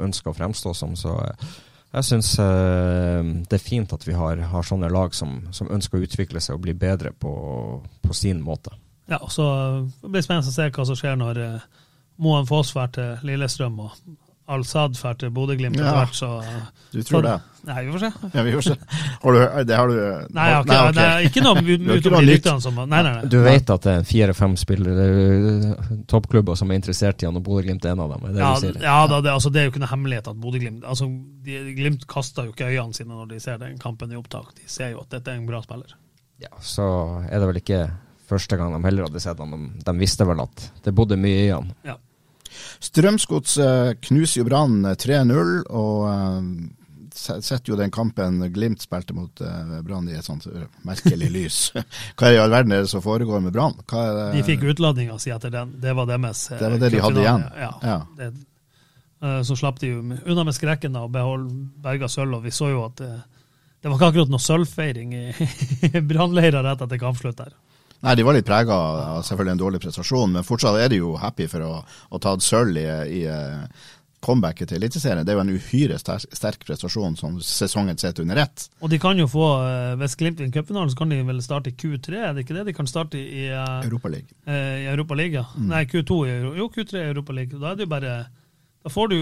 [0.00, 0.96] ønsker å fremstå som.
[0.96, 1.12] Så
[1.92, 6.08] jeg syns det er fint at vi har, har sånne lag som, som ønsker å
[6.08, 7.34] utvikle seg og bli bedre på,
[8.00, 8.72] på sin måte.
[9.10, 9.44] Ja, og så
[10.00, 11.40] blir det spennende å se hva som skjer når
[12.22, 13.96] Moen Foss drar til Lillestrøm og
[14.52, 15.92] Al-Sad drar til Bodø-Glimt etter Ja.
[16.02, 16.28] hvert, så
[16.92, 17.34] Du tror det?
[17.64, 18.08] Nei, vi får se.
[18.34, 18.74] Ja, vi får se.
[19.22, 19.94] Har du, det har du
[20.34, 20.94] Nei, har ikke, ok.
[20.96, 22.08] det er ikke noe nytt?
[22.10, 23.28] ryktene som Nei, nei, nei.
[23.30, 27.46] Du vet at det er fire-fem spillere, eh, toppklubber som er interessert i han, og
[27.46, 28.26] Bodø-Glimt er en av dem?
[28.28, 28.82] Er det Ja, du sier?
[28.82, 31.08] ja da, det, altså, det er jo ikke noe hemmelighet at Bodø-Glimt altså,
[31.46, 34.50] de, Glimt kaster jo ikke øynene sine når de ser den kampen i opptak.
[34.58, 35.94] De ser jo at dette er en bra spiller.
[36.42, 36.90] Ja, så
[37.30, 37.84] er det vel ikke
[38.28, 39.54] første gang de heller hadde sett han.
[39.54, 41.70] De, de visste vel at det bodde mye i han.
[41.86, 41.94] Ja.
[42.82, 46.46] Strømsgods eh, knuser jo Brann 3-0, og eh,
[47.14, 51.58] setter jo den kampen Glimt spilte mot eh, Brann i et sånt eh, merkelig lys.
[52.18, 53.76] Hva i all verden er det som foregår med Brann?
[53.86, 55.76] De fikk utladninga si etter den.
[55.82, 57.44] Det var deres eh, Det var det de hadde igjen.
[57.58, 57.72] Ja.
[57.82, 57.98] Ja.
[58.18, 58.30] Det,
[59.22, 61.52] eh, så slapp de jo unna med skrekken og beholdt
[61.84, 62.38] berga sølv.
[62.40, 63.12] Og vi så jo at det,
[63.82, 65.26] det var ikke akkurat noe sølvfeiring i,
[65.92, 67.52] i brannleira rett etter kampslutt der.
[68.02, 71.12] Nei, de var litt prega av selvfølgelig en dårlig prestasjon, men fortsatt er de jo
[71.22, 72.86] happy for å ha tatt sølv i,
[73.20, 73.60] i eh,
[74.22, 75.24] comebacket til Eliteserien.
[75.26, 78.68] Det er jo en uhyre sterk, sterk prestasjon som sesongen sett under ett.
[78.82, 81.70] Og de kan jo få, eh, hvis Glimt vinner cupfinalen, så kan de vel starte
[81.70, 82.66] i Q3, er det ikke det?
[82.70, 84.34] De kan starte i, Europaligaen.
[84.46, 85.46] eh, i Europaliga.
[85.56, 85.68] Mm.
[85.70, 87.60] Nei, Q2 i Jo, Q3 i Europaligaen.
[87.62, 88.16] Da er det jo bare
[88.82, 89.18] Da får du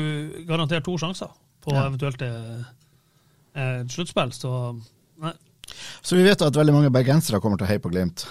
[0.49, 1.29] garantert to sjanser
[1.61, 1.83] på Ja.
[1.91, 2.65] eventuelt et
[3.55, 4.53] eh, sluttspill, så
[5.21, 5.33] nei.
[6.03, 8.25] Så vi vet at veldig mange bergensere kommer til å heie på Glimt.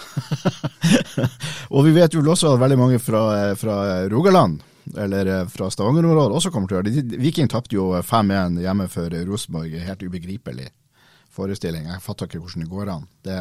[1.74, 3.22] og vi vet jo også at veldig mange fra,
[3.60, 3.76] fra
[4.10, 4.60] Rogaland,
[4.98, 7.22] eller eh, fra Stavanger-området, også kommer til å gjøre det.
[7.22, 9.78] Viking tapte jo 5-1 hjemme for Rosenborg.
[9.86, 10.68] Helt ubegripelig
[11.34, 11.86] forestilling.
[11.90, 13.08] Jeg fatter ikke hvordan det går an.
[13.24, 13.38] Det,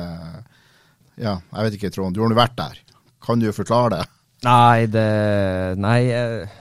[1.20, 2.16] ja, jeg vet ikke, Trond.
[2.16, 2.80] Du har nå vært der.
[3.26, 4.06] Kan du forklare det?
[4.48, 5.08] Nei, det
[5.82, 6.02] Nei.
[6.16, 6.58] eh,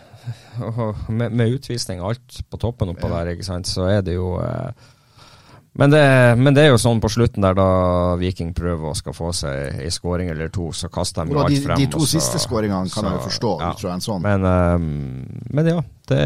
[1.08, 4.34] Med, med utvisning og alt på toppen oppå der, ikke sant, så er det jo
[4.42, 4.88] eh,
[5.78, 6.02] men det,
[6.40, 7.66] men det er jo sånn på slutten der da
[8.18, 11.62] Viking prøver å skal få seg ei skåring eller to, så kaster de jo alt
[11.62, 11.78] frem.
[11.78, 13.70] de to så- siste skåringene kan jeg jo forstå, ja.
[13.70, 14.24] ut fra en sånn.
[14.26, 16.22] Men, um, men ja, det,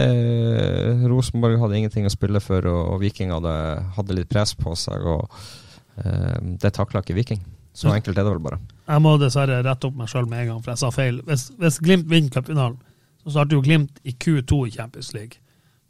[1.05, 3.57] Rosenborg hadde ingenting å spille for, og, og Viking hadde,
[3.99, 5.05] hadde litt press på seg.
[5.05, 5.29] og
[6.01, 7.45] um, Det takla ikke Viking.
[7.73, 8.59] Så enkelt er det vel bare.
[8.89, 11.21] Jeg må dessverre rette opp meg sjøl med en gang, for jeg sa feil.
[11.29, 12.81] Hvis, hvis Glimt vinner cupfinalen,
[13.25, 15.42] så starter jo Glimt i Q2 i Champions League.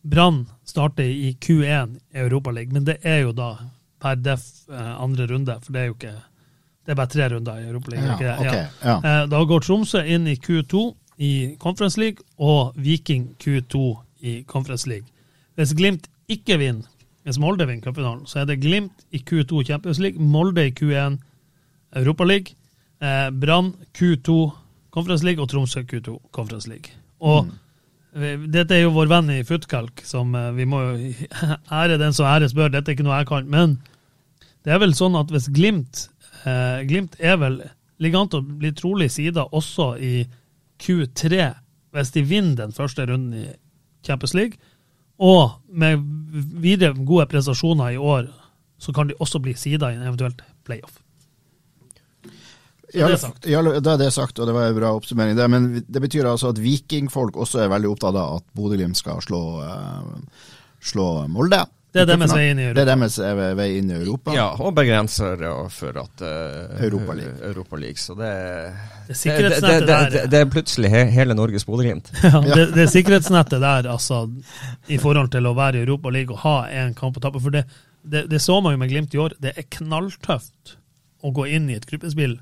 [0.03, 3.53] Brann starter i Q1 i Europaligaen, men det er jo da
[4.03, 6.15] per def eh, andre runde, for det er jo ikke
[6.83, 8.09] Det er bare tre runder i Europaligaen.
[8.21, 8.89] Ja, okay, ja.
[8.89, 8.97] ja.
[9.23, 10.81] Eh, Da går Tromsø inn i Q2
[11.23, 13.83] i Conference League, og Viking Q2
[14.27, 15.07] i Conference League.
[15.55, 16.83] Hvis Glimt ikke vinner,
[17.23, 21.21] hvis Molde vinner cupfinalen, så er det Glimt i Q2 Champions League, Molde i Q1
[21.97, 22.57] Europaligaen,
[23.01, 24.51] eh, Brann Q2
[24.91, 26.91] Conference League og Tromsø Q2 Conference League.
[27.21, 27.53] Og Mm.
[28.15, 30.81] Vi- dette er jo vår venn i Futkalk, som eh, vi må
[31.83, 32.71] ære den som æres bør.
[32.75, 33.49] Dette er ikke noe jeg kan.
[33.51, 33.79] Men
[34.65, 36.09] det er vel sånn at hvis Glimt
[36.47, 37.63] eh, Glimt er vel
[38.03, 40.25] ligger an til å bli trolig sida også i
[40.83, 41.53] Q3,
[41.95, 43.49] hvis de vinner den første runden i
[44.07, 44.59] Champions League.
[45.23, 46.01] Og med
[46.59, 48.27] videre gode prestasjoner i år,
[48.83, 50.97] så kan de også bli sida i en eventuelt playoff.
[52.95, 53.47] Alle, det er sagt.
[53.49, 55.37] Ja, det er det sagt, og det var en bra oppsummering.
[55.39, 59.23] Det, men det betyr altså at vikingfolk også er veldig opptatt av at Bodø-Glimt skal
[59.25, 60.51] slå, uh,
[60.85, 61.65] slå Molde.
[61.93, 62.77] Det er deres vei inn i Europa.
[62.79, 64.33] Det er deres eh, vei inn i Europa.
[64.33, 65.43] Ja, og begrenser
[65.75, 67.35] for at uh, Europa League.
[67.51, 68.01] Europa League.
[68.01, 72.09] Så det, Det det, det, sikkerhetsnettet det, det, det er plutselig he, hele Norges Bodø-Glimt.
[72.25, 74.25] Ja, det, det sikkerhetsnettet der, altså,
[74.89, 77.43] i forhold til å være i Europa League og ha en kamp å tape.
[77.45, 77.67] For det,
[78.01, 79.37] det, det så man jo med Glimt i år.
[79.41, 80.79] Det er knalltøft
[81.23, 82.39] å gå inn i et gruppespill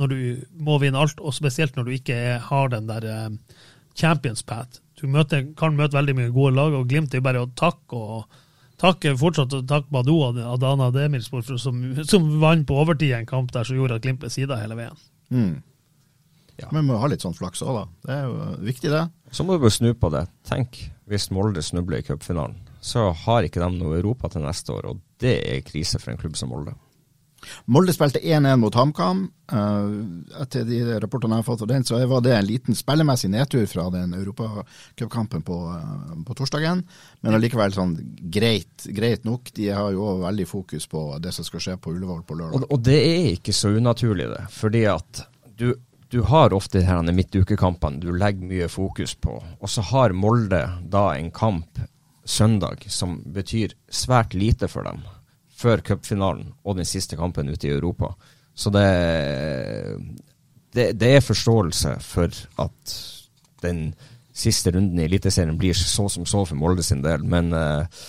[0.00, 0.18] når du
[0.66, 3.58] må vinne alt, og spesielt når du ikke har den der eh,
[3.98, 4.80] champions path.
[5.00, 8.40] Du møter, kan møte veldig mye gode lag, og Glimt er bare å takke og
[8.80, 13.28] takke fortsatt og takke Badou og Adana Demirspor som, som vant på overtid i en
[13.28, 14.98] kamp der som gjorde at Glimt ble sida hele veien.
[15.30, 15.54] Mm.
[16.60, 16.68] Ja.
[16.70, 17.84] Men vi må ha litt sånn flaks òg, da.
[18.06, 19.04] Det er jo viktig, det.
[19.34, 20.26] Så må du bare snu på det.
[20.46, 20.78] Tenk
[21.10, 22.60] hvis Molde snubler i cupfinalen.
[22.84, 26.20] Så har ikke de noe Europa til neste år, og det er krise for en
[26.20, 26.76] klubb som Molde.
[27.66, 29.24] Molde spilte 1-1 mot HamKam.
[29.52, 33.30] Eh, etter de rapportene jeg har fått av den, så var det en liten spillemessig
[33.32, 36.84] nedtur fra den europacupkampen på, eh, på torsdagen.
[37.20, 37.96] Men allikevel sånn
[38.32, 39.52] greit, greit nok.
[39.56, 42.62] De har jo også veldig fokus på det som skal skje på Ullevål på lørdag.
[42.62, 44.44] Og, og det er ikke så unaturlig, det.
[44.54, 45.24] Fordi at
[45.56, 45.72] du,
[46.10, 51.10] du har ofte disse midtukekampene du legger mye fokus på, og så har Molde da
[51.16, 51.80] en kamp
[52.24, 55.02] søndag som betyr svært lite for dem,
[55.64, 58.12] før cupfinalen og den siste kampen ute i Europa.
[58.54, 58.86] Så det,
[60.76, 62.96] det, det er forståelse for at
[63.64, 63.88] den
[64.34, 68.02] siste runden i Eliteserien blir så som så for Molde sin del, men eh,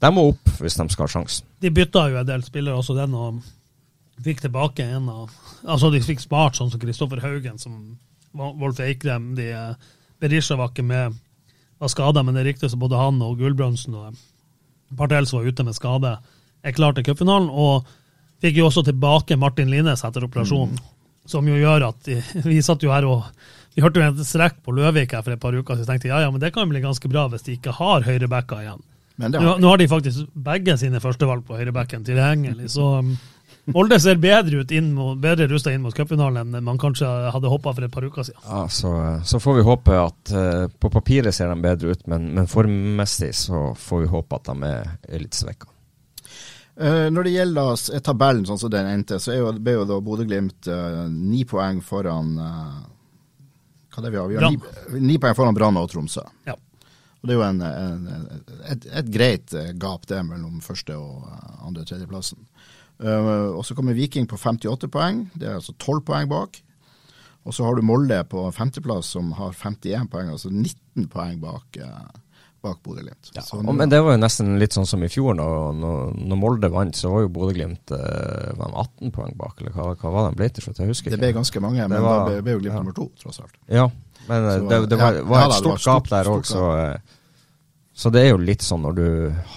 [0.00, 1.48] de må opp hvis de skal ha sjansen.
[1.60, 3.40] De bytta jo en del spillere også den, og
[4.24, 7.98] fikk tilbake en av Altså, de fikk spart sånn som Kristoffer Haugen, som
[8.32, 11.18] Wolf Eikrem de, eh, Berisha var ikke med,
[11.80, 14.16] var skada, men det er både han og Gulbrandsen og
[14.96, 16.14] Partels var ute med skade,
[16.62, 17.50] er klar til cupfinalen.
[17.50, 17.88] Og
[18.40, 20.78] fikk jo også tilbake Martin Lines etter operasjonen,
[21.28, 22.20] som jo gjør at de,
[22.50, 23.26] vi satt jo her og
[23.74, 26.24] vi hørte jo en strekk på Løvik her for et par uker siden, tenkte ja,
[26.24, 28.80] ja, men det kan bli ganske bra hvis de ikke har høyrebacker igjen.
[29.20, 32.96] Men det Nå, har nå har de faktisk begge sine førstevalg på høyrebacken tilgjengelig, så
[33.04, 33.14] um,
[33.70, 37.50] Molde ser bedre ut inn mot, bedre rusta inn mot cupfinalen enn man kanskje hadde
[37.52, 38.40] håpa for et par uker siden.
[38.42, 38.92] Ja, så,
[39.26, 43.30] så får vi håpe at uh, På papiret ser de bedre ut, men, men formmessig
[43.36, 45.70] så får vi håpe at de er litt svekka.
[46.80, 50.70] Uh, når det gjelder tabellen sånn som den endte, så jo, ble jo da Bodø-Glimt
[50.72, 54.30] uh, ni poeng foran Hva det vi har?
[54.30, 54.56] Vi har ni,
[54.96, 56.24] ni, poeng foran Brann og Tromsø.
[56.48, 56.56] Ja.
[57.20, 58.06] Og Det er jo en, en,
[58.72, 61.26] et, et, greit gap det mellom første og
[61.60, 62.40] andre- og tredjeplassen.
[63.00, 66.62] Og Så kommer Viking på 58 poeng, det er altså 12 poeng bak.
[67.44, 71.76] Og så har du Molde på femteplass som har 51 poeng, altså 19 poeng bak,
[72.64, 73.30] bak Bodø-Glimt.
[73.36, 76.72] Ja, men det var jo nesten litt sånn som i fjor, når, når, når Molde
[76.72, 80.42] vant, så var jo Bodø-Glimt uh, 18 poeng bak, eller hva, hva var det de
[80.42, 80.82] ble til slutt?
[80.82, 81.16] Jeg husker ikke.
[81.16, 82.82] Det ble ganske mange, men var, da ble, ble jo Glimt ja.
[82.82, 83.56] nummer to, tross alt.
[83.70, 83.88] Ja,
[84.26, 86.66] men så, det, det, var, var et stort gap der òg, så
[88.00, 89.08] så det er jo litt sånn når du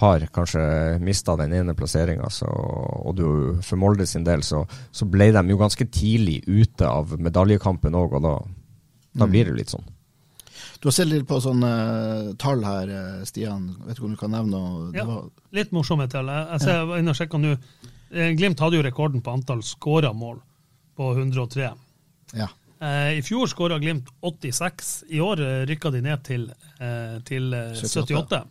[0.02, 0.62] har kanskje
[1.00, 3.28] mista den ene plasseringa, og du
[3.64, 8.18] for Molde sin del, så, så, ble de jo ganske tidlig ute av medaljekampen òg,
[8.18, 8.34] og da,
[9.22, 9.86] da, blir det litt sånn.
[10.84, 13.70] Du har sett litt på sånne uh, tall her, eh, Stian.
[13.86, 14.90] Vet ikke om du kan nevne noe?
[14.92, 15.22] Ja,
[15.56, 16.28] litt morsomme tall.
[16.28, 17.54] Jeg ser jeg var inne og sjekker nå.
[18.12, 20.42] Eh, Glimt hadde jo rekorden på antall skåra mål,
[20.92, 21.70] på 103.
[22.36, 22.50] Ja.
[22.84, 25.04] Eh, I fjor skåra Glimt 86.
[25.08, 27.48] I år eh, rykka de ned til, eh, til
[27.80, 28.44] 78.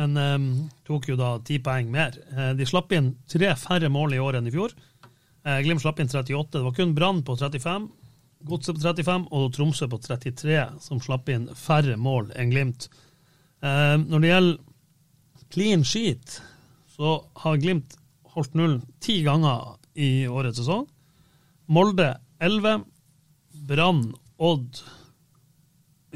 [0.00, 0.50] Men um,
[0.86, 2.14] tok jo da ti poeng mer.
[2.56, 4.70] de slapp inn tre færre mål i år enn i fjor.
[5.64, 6.54] Glimt slapp inn 38.
[6.54, 7.88] Det var kun Brann på 35,
[8.48, 12.88] Godset på 35 og Tromsø på 33 som slapp inn færre mål enn Glimt.
[13.60, 14.58] når det gjelder
[15.52, 16.40] clean sheet,
[16.88, 17.98] så har Glimt
[18.32, 20.86] holdt nullen ti ganger i årets sesong.
[21.68, 22.84] Molde 11,
[23.68, 24.80] Brann, Odd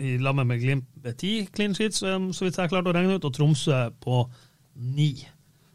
[0.00, 3.28] i lag med Glimt ved ti clean sheets, så vidt jeg klarte å regne ut,
[3.28, 4.24] og Tromsø på
[4.74, 5.12] ni.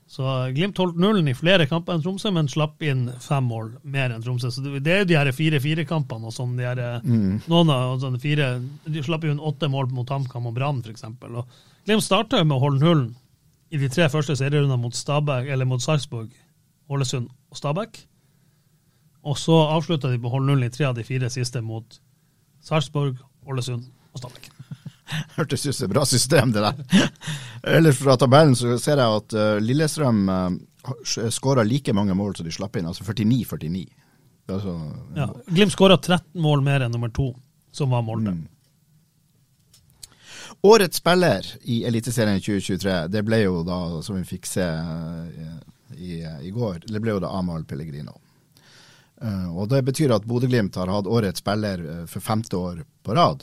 [0.10, 4.10] Så Glimt holdt nullen i flere kamper enn Tromsø, men slapp inn fem mål mer
[4.10, 4.50] enn Tromsø.
[4.50, 6.56] Så det er jo de her fire-fire-kampene og sånn.
[6.58, 7.45] De, her, mm.
[7.52, 8.48] noen av sånne fire,
[8.89, 11.06] de slapp jo inn åtte mål mot HamKam og Brann, f.eks.
[11.86, 13.12] Glimt starta med å holde nullen
[13.69, 16.34] i de tre første serierundene mot, Stabæk, eller mot Sarpsborg,
[16.89, 18.02] Ålesund og Stabæk.
[19.30, 22.02] Og så avslutta de på å holde nullen i tre av de fire siste mot
[22.65, 24.50] Sarpsborg, Ålesund og Stabæk.
[25.38, 27.10] Hørtes ut som et bra system, det der.
[27.63, 32.48] Ellers fra tabellen så ser jeg at uh, Lillestrøm eh, skåra like mange mål som
[32.48, 33.88] de slapp inn, altså 49-49.
[34.50, 34.76] Altså,
[35.15, 37.32] ja, Glimt skåra 13 mål mer enn nummer to,
[37.72, 38.34] som var Molde.
[38.34, 38.48] Mm.
[40.65, 45.60] Årets spiller i Eliteserien 2023, det ble jo da, som vi fikk se uh,
[45.95, 48.17] i, i, går, det ble jo da Amahl Pellegrino.
[49.19, 53.41] Og Det betyr at Bodø-Glimt har hatt årets spiller for femte år på rad.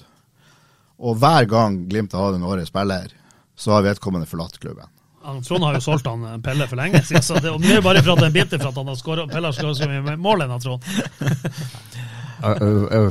[0.99, 3.11] Og hver gang Glimt har hatt en årets spiller,
[3.57, 4.89] så har vedkommende forlatt klubben.
[5.45, 7.83] Trond har jo solgt han eh, Pelle for lenge siden, så det, og det er
[7.83, 9.89] bare for at det er bitter for at han har skåret, Pelle har skåret så
[9.91, 10.87] mye mål enn Trond.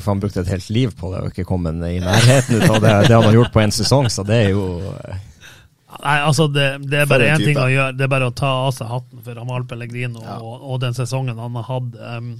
[0.06, 3.16] Han brukte et helt liv på det og ikke kommet i nærheten av det, det
[3.18, 4.68] han har gjort på en sesong, så det er jo
[5.96, 7.94] Nei, altså det, det er bare én ting å gjøre.
[7.96, 10.36] Det er bare å ta av seg hatten for Amal Pellegrino ja.
[10.44, 11.96] og, og, den sesongen han har hatt.
[11.96, 12.34] Um,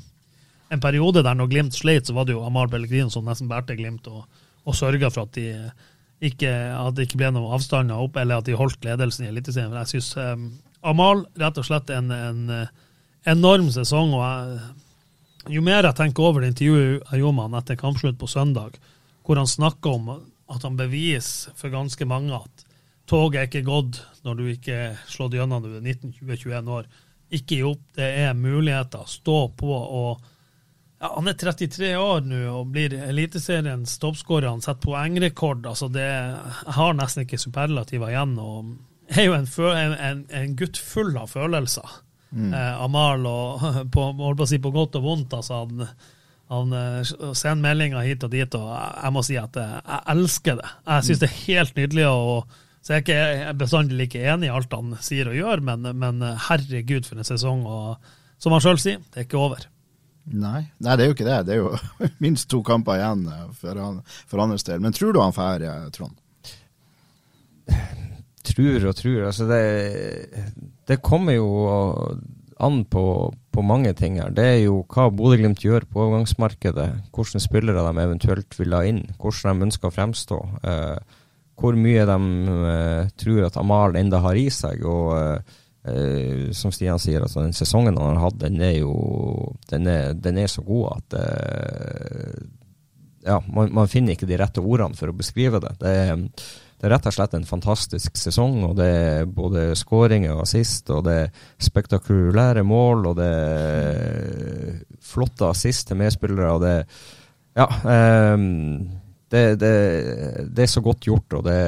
[0.76, 3.78] en periode der når Glimt sleit, så var det jo Amal Pellegrin som nesten bærte
[3.80, 4.26] Glimt og,
[4.66, 5.70] og sørga for at, de
[6.26, 9.76] ikke, at det ikke ble noen avstander opp, eller at de holdt ledelsen i Eliteserien.
[9.84, 10.50] Jeg syns um,
[10.86, 12.42] Amal rett og slett en, en
[13.26, 14.14] enorm sesong.
[14.14, 14.60] og jeg,
[15.56, 18.78] Jo mer jeg tenker over det intervjuet jeg gjorde med han etter kampslutt på søndag,
[19.26, 22.66] hvor han snakker om at han beviser for ganske mange at
[23.10, 26.88] toget er ikke gått når du ikke slått gjennom du er 19-20-21 år.
[27.34, 29.06] Ikke gi opp, det er muligheter.
[29.10, 30.22] Stå på og
[31.02, 34.50] ja, Han er 33 år nå og blir Eliteseriens toppskårer.
[34.50, 35.66] Han setter poengrekord.
[35.66, 38.38] altså det, Jeg har nesten ikke superlativer igjen.
[38.40, 38.76] og
[39.08, 42.02] er jo en, en, en, en gutt full av følelser.
[42.32, 42.52] Mm.
[42.54, 45.34] Eh, Amal, og, på, på, si på godt og vondt.
[45.38, 45.88] altså han,
[46.52, 50.62] han eh, sender meldinger hit og dit, og jeg må si at jeg, jeg elsker
[50.62, 50.74] det.
[50.88, 51.24] Jeg syns mm.
[51.24, 52.08] det er helt nydelig.
[52.10, 55.88] Og, så jeg er ikke bestandig like enig i alt han sier og gjør, men,
[55.98, 57.64] men herregud, for en sesong.
[57.66, 59.66] Og som han sjøl sier, det er ikke over.
[60.26, 60.62] Nei.
[60.82, 61.40] Nei, det er jo ikke det.
[61.48, 61.74] Det er jo
[62.24, 64.82] minst to kamper igjen eh, for, han, for hans del.
[64.84, 66.18] Men tror du han får, eh, Trond?
[68.46, 69.20] Tror og tror.
[69.30, 69.62] Altså det,
[70.90, 71.50] det kommer jo
[72.58, 74.32] an på, på, mange ting her.
[74.32, 76.88] Det er jo hva Bodø-Glimt gjør på overgangsmarkedet.
[77.16, 79.04] Hvilke spillere de eventuelt vil ha inn.
[79.20, 80.40] Hvordan de ønsker å fremstå.
[80.64, 81.22] Eh,
[81.60, 82.18] hvor mye de
[82.72, 84.84] eh, tror at Amal enda har i seg.
[84.88, 88.94] og eh, Uh, som Stian sier, altså den sesongen han har hatt, den er jo
[89.70, 92.46] den er, den er så god at uh,
[93.26, 95.74] ja, man, man, finner ikke de rette ordene for å beskrive det.
[95.82, 98.60] Det er, det er rett og slett en fantastisk sesong.
[98.68, 104.76] og Det er både skåringer og assist, og det er spektakulære mål, og det er
[105.06, 106.52] flotte assist til medspillere.
[106.54, 106.76] og det
[107.56, 107.70] Ja.
[108.36, 109.05] Um,
[109.60, 109.70] det,
[110.56, 111.60] det, er så godt gjort, og det,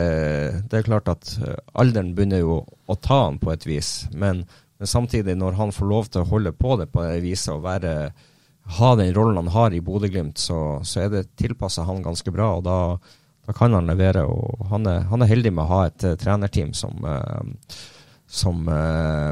[0.69, 1.33] det, er klart at
[1.77, 3.91] alderen begynner jo å ta han på et vis.
[4.13, 4.45] Men,
[4.77, 7.65] men, samtidig, når han får lov til å holde på det på det viset og
[7.65, 7.93] være,
[8.79, 12.53] ha den rollen han har i Bodø-Glimt, så, så, er det tilpassa han ganske bra.
[12.59, 12.79] og da
[13.47, 14.25] da kan han levere.
[14.27, 17.77] og Han er, han er heldig med å ha et uh, trenerteam som, uh,
[18.27, 19.31] som uh,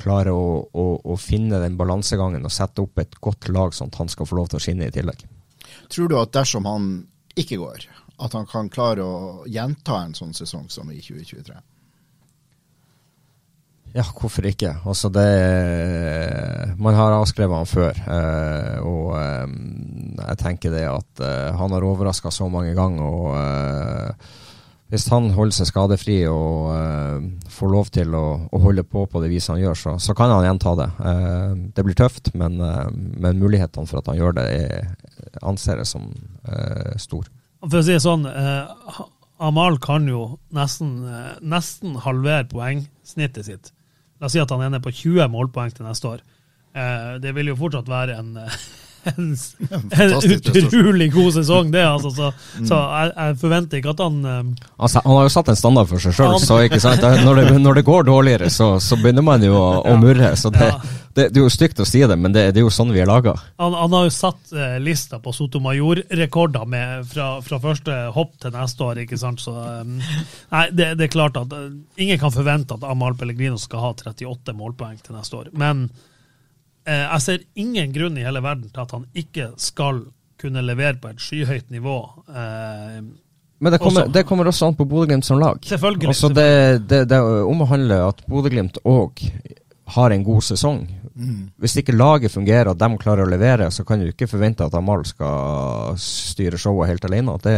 [0.00, 4.02] klarer å, å, å, finne den balansegangen og sette opp et godt lag, sånn at
[4.02, 5.24] han skal få lov til å skinne i tillegg.
[5.92, 6.90] Tror du at dersom han
[7.38, 7.86] ikke går,
[8.24, 11.56] at han kan klare å gjenta en sånn sesong som i 2023?
[13.94, 14.72] Ja, hvorfor ikke?
[14.82, 15.28] Altså det
[16.82, 17.94] Man har avskrevet han før.
[17.94, 19.52] Eh, og eh,
[20.18, 23.04] jeg tenker det at eh, han har overraska så mange ganger.
[23.06, 24.18] og
[24.92, 29.22] hvis han holder seg skadefri og uh, får lov til å, å, holde på på
[29.22, 30.88] det viset han gjør, så, så kan han gjenta det.
[31.00, 34.92] Uh, det blir tøft, men, uh, men, mulighetene for at han gjør det, er,
[35.42, 36.10] anser jeg som
[37.00, 37.26] stor.
[37.64, 38.26] For å si det sånn,
[39.42, 40.98] Amal kan jo nesten,
[41.40, 43.72] nesten halvere poengsnittet sitt
[44.20, 46.20] La oss si at han er nede på 20 målpoeng til neste år.
[47.20, 48.36] Det vil jo fortsatt være en,
[49.04, 49.36] en,
[49.90, 50.14] en
[50.56, 51.84] utrolig god sesong, det.
[51.86, 52.10] altså.
[52.10, 52.66] Så, mm.
[52.68, 55.90] så jeg, jeg, forventer ikke at han um, altså, Han har jo satt en standard
[55.90, 57.04] for seg sjøl, så ikke sant?
[57.24, 60.34] Når det, når det går dårligere, så, så, begynner man jo å, å murre.
[60.40, 60.78] så det, ja.
[61.16, 63.02] det, det, er jo stygt å si det, men det, det er jo sånn vi
[63.04, 63.36] er laga.
[63.62, 68.88] Han, han, har jo satt eh, lista på Sotomayor-rekorder fra, fra, første hopp til neste
[68.88, 69.04] år.
[69.04, 69.44] ikke sant?
[69.44, 69.98] Så um,
[70.54, 71.68] nei, det, er klart at uh,
[72.00, 75.54] ingen kan forvente at Amahl Pellegrino skal ha 38 målpoeng til neste år.
[75.58, 75.88] men
[76.92, 80.02] jeg ser ingen grunn i hele verden til at han ikke skal
[80.40, 81.98] kunne levere på et skyhøyt nivå.
[82.28, 82.98] Eh,
[83.64, 85.60] men det kommer, også, det kommer, også an på Bodø-Glimt som lag.
[85.64, 86.08] Selvfølgelig.
[86.10, 89.22] Altså det, det, det omhandler at Bodø-Glimt òg
[89.94, 90.82] har en god sesong.
[91.14, 91.50] Mm.
[91.62, 94.74] Hvis ikke laget fungerer og de klarer å levere, så kan du ikke forvente at
[94.74, 97.38] Amal skal styre showet helt alene.
[97.40, 97.56] Det,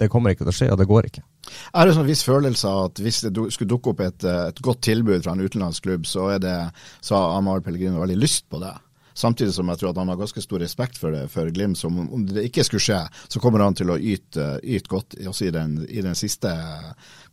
[0.00, 1.24] det kommer ikke til å skje, og det går ikke.
[1.48, 4.60] Jeg har en sånn viss følelse av at hvis det skulle dukke opp et, et
[4.64, 6.58] godt tilbud fra en utenlandsk klubb, så, er det,
[7.04, 8.74] så har Amahl Pellegrino veldig lyst på det.
[9.18, 11.78] Samtidig som jeg tror at han har ganske stor respekt for det for Glimt.
[11.80, 15.48] Så om det ikke skulle skje, så kommer han til å yte, yte godt også
[15.48, 16.52] i, den, i den siste,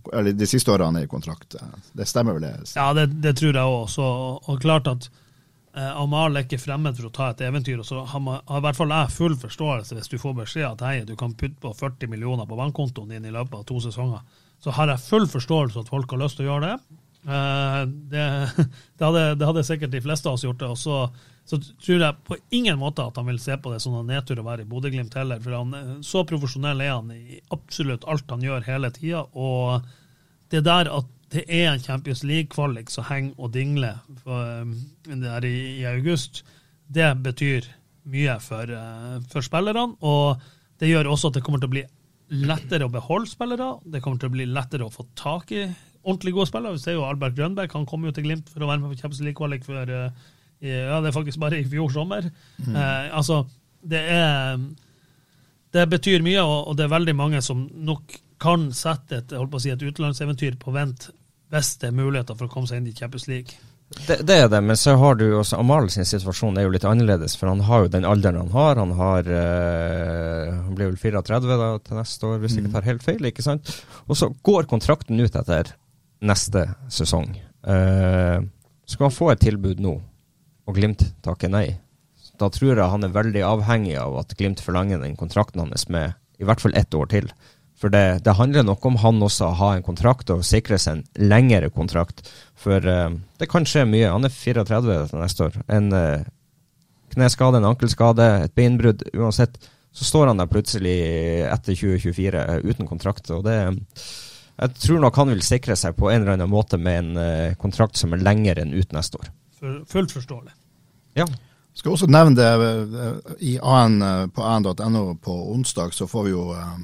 [0.10, 1.60] de siste årene er i kontrakt.
[1.94, 2.56] Det stemmer vel det?
[2.74, 4.00] Ja, det, det tror jeg òg.
[4.50, 5.22] Og klart at eh,
[5.76, 7.80] Amal er ikke fremmed for å ta et eventyr.
[7.82, 10.68] og så har, man, har i hvert fall jeg full forståelse hvis du får beskjed
[10.70, 13.82] at hei, du kan putte på 40 millioner på bankkontoen din i løpet av to
[13.84, 14.24] sesonger.
[14.64, 17.00] Så har jeg full forståelse at folk har lyst til å gjøre det.
[17.28, 17.82] Eh,
[18.14, 18.26] det,
[18.98, 20.62] det, hadde, det hadde sikkert de fleste av oss gjort.
[20.64, 21.00] det, og så
[21.46, 24.40] så tror jeg på ingen måte at han vil se på det som en nedtur
[24.42, 25.42] å være i Bodø-Glimt heller.
[25.44, 29.22] For han, så profesjonell er han i absolutt alt han gjør hele tida.
[29.38, 29.86] Og
[30.50, 34.76] det der at det er en Champions League-kvalik som henger og dingler for, um,
[35.08, 36.44] der i, i, august,
[36.88, 37.68] det betyr
[38.12, 39.90] mye for, uh, for spillerne.
[40.06, 40.42] Og
[40.80, 41.86] det gjør også at det kommer til å bli
[42.46, 43.74] lettere å beholde spillere.
[43.84, 45.66] Det kommer til å bli lettere å få tak i
[46.06, 46.78] ordentlig gode spillere.
[46.78, 49.02] Vi ser jo Albert Grønberg han kom jo til Glimt for å være med på
[49.02, 50.32] Champions League-kvalik for uh,
[50.64, 52.30] ja, det er faktisk bare i fjor sommer.
[52.58, 52.76] Mm.
[52.76, 53.44] Eh, altså,
[53.82, 54.60] det er
[55.76, 59.52] Det betyr mye, og, og, det er veldig mange som nok kan sette et, holdt
[59.52, 61.10] på å si, et utenlandseventyr på vent
[61.54, 63.58] er muligheter for å komme seg inn i Champions League.
[64.08, 66.88] Det, det, er det, men så har du også Amal sin situasjon er jo litt
[66.90, 68.82] annerledes, for han har jo den alderen han har.
[68.82, 72.78] Han har øh, han blir vel 34 da, til neste år, hvis jeg ikke mm.
[72.80, 73.30] tar helt feil.
[73.30, 73.72] ikke sant?
[74.10, 75.76] Og så går kontrakten ut etter
[76.26, 77.36] neste sesong.
[77.66, 78.42] Uh,
[78.90, 79.96] skal han få et tilbud nå,
[80.66, 81.68] og Glimt takker nei,
[82.42, 86.18] da tror jeg han er veldig avhengig av at Glimt forlanger den kontrakten hans med
[86.42, 87.30] i hvert fall ett år til.
[87.76, 91.02] For det, det handler nok om han også å ha en kontrakt og sikre seg
[91.02, 92.24] en lengre kontrakt.
[92.56, 94.14] For uh, det kan skje mye.
[94.14, 95.58] Han er 34 neste år.
[95.68, 96.28] En uh,
[97.16, 99.04] kneskade, en ankelskade, et beinbrudd.
[99.14, 99.60] Uansett
[99.96, 100.96] så står han der plutselig
[101.48, 103.30] etter 2024 uten kontrakt.
[103.32, 103.60] og det
[104.56, 107.56] jeg tror nok han vil sikre seg på en eller annen måte med en uh,
[107.60, 109.34] kontrakt som er lengre enn ut neste år
[109.88, 110.52] fullt forståelig.
[111.14, 111.26] Ja.
[111.76, 116.32] Skal også nevne det eh, i AN, eh, på an.no på onsdag, så får vi
[116.32, 116.78] jo eh,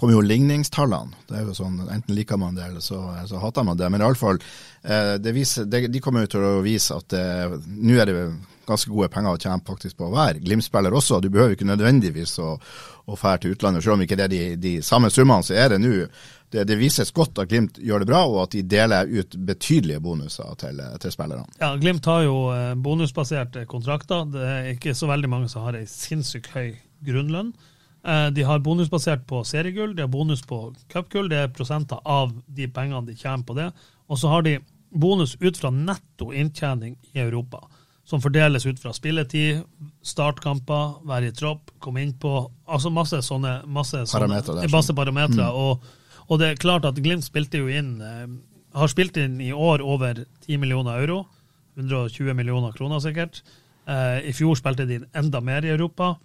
[0.00, 1.18] kommer jo ligningstallene.
[1.28, 3.90] Det er jo sånn, Enten liker man det, eller så, så hater man det.
[3.92, 4.40] Men iallfall,
[4.80, 7.14] de kommer jo til å vise at
[7.68, 8.24] nå er det
[8.70, 11.20] ganske gode penger å tjene faktisk på å være Glimt-spiller også.
[11.20, 12.52] Du behøver ikke nødvendigvis å,
[13.10, 15.46] å fære til utlandet, selv om ikke det er de, de samme summene.
[15.46, 15.94] Så er det nå
[16.50, 20.02] det, det, vises godt at Glimt gjør det bra, og at de deler ut betydelige
[20.02, 21.46] bonuser til, til spillerne.
[21.62, 24.26] Ja, Glimt har jo eh, bonusbaserte kontrakter.
[24.34, 26.72] Det er ikke så veldig mange som har ei sinnssykt høy
[27.06, 27.52] grunnlønn.
[28.04, 31.28] Eh, De har bonus basert på seriegull, de har bonus på cupgull.
[31.28, 33.72] Det er prosenter av de pengene de tjener på det.
[34.08, 34.58] Og så har de
[34.90, 37.60] bonus ut fra netto inntjening i Europa,
[38.04, 39.60] som fordeles ut fra spilletid,
[40.02, 42.32] startkamper, være i tropp, komme inn på
[42.70, 44.28] Altså masse sånne masse sånne-
[44.62, 45.46] der, Masse parametre.
[45.52, 45.82] Og,
[46.28, 48.26] og det er klart at Glimt spilte jo inn eh,
[48.78, 51.26] Har spilt inn i år over 10 millioner euro.
[51.76, 53.42] 120 millioner kroner sikkert.
[53.86, 56.16] Eh, I fjor spilte de inn enda mer i Europa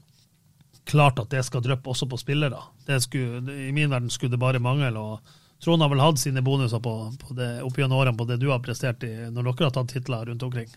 [0.86, 2.60] klart at det skal dryppe også på spillere.
[3.02, 4.92] Skulle, I min verden skulle det bare mangle.
[5.00, 5.20] og
[5.64, 8.50] Trond har vel hatt sine bonuser på, på det, opp gjennom årene på det du
[8.52, 10.68] har prestert i, når dere har tatt titler rundt omkring.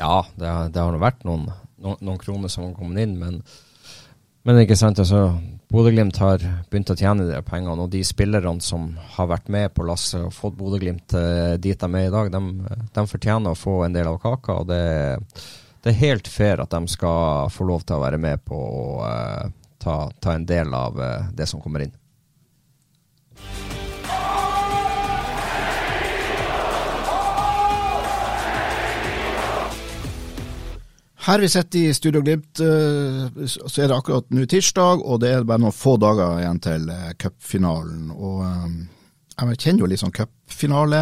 [0.00, 1.50] Ja, det, har- har vært noen,
[1.82, 3.42] noen, noen kroner som har kommet inn, men,
[4.48, 5.34] men ikke sant, altså,
[5.70, 6.40] Bodø-Glimt har
[6.70, 10.32] begynt å tjene de pengene, og de spillerne som har vært med på lasset og
[10.34, 12.40] fått Bodø-Glimt eh, dit de er i dag, de,
[12.96, 14.62] de fortjener å få en del av kaka.
[14.62, 14.80] og det,
[15.82, 18.84] det er helt fair at de skal få lov til å være med på å
[19.00, 19.48] uh,
[19.80, 21.96] ta, ta en del av uh, det som kommer inn.
[31.20, 35.28] Her vi sitter i Studio Glimt, eh, så er det akkurat nå tirsdag, og det
[35.30, 36.88] er bare noen få dager igjen til
[37.20, 38.08] cupfinalen.
[38.16, 38.40] Og
[39.48, 41.00] jeg kjenner jo litt sånn cupfinale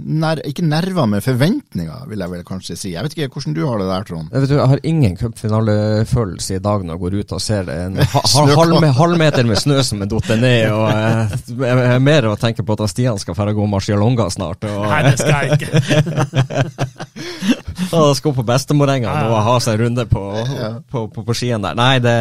[0.00, 2.92] ner, Ikke nerver, men forventninger, vil jeg vel kanskje si.
[2.94, 4.28] Jeg vet ikke hvordan du har det der, Trond?
[4.32, 7.72] Jeg, vet, du, jeg har ingen cupfinalefølelse i dag når jeg går ut og ser
[7.74, 10.66] en ha, ha, halv, halvmeter med snø som er datt ned.
[10.72, 14.68] og eh, Jeg er mer å tenke på at Stian skal dra gå marcialonga snart.
[14.68, 15.70] Og, Nei, det skal jeg ikke.
[17.96, 20.24] og skal opp på bestemorengene og ha seg en runde på,
[20.90, 21.76] på, på, på skien der.
[21.78, 22.18] Nei, det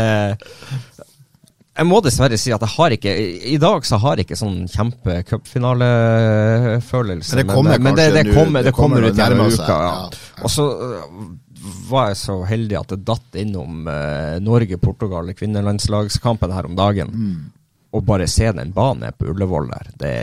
[1.79, 3.11] Jeg må dessverre si at jeg har ikke
[3.53, 7.31] I, dag så har jeg ikke sånn kjempe-cupfinalefølelse.
[7.31, 9.49] Men det kommer men det, det kanskje nå, kommer, det det kommer kommer ut nærmere
[9.55, 9.63] uka.
[9.69, 9.75] Ja.
[9.87, 9.93] ja.
[10.43, 10.99] Og så øh,
[11.89, 17.09] var jeg så heldig at det datt innom eh, Norge-Portugal i kvinnelandslagskampen her om dagen.
[17.15, 17.39] Mm.
[17.95, 20.15] Og bare se den banen på Ullevål der, det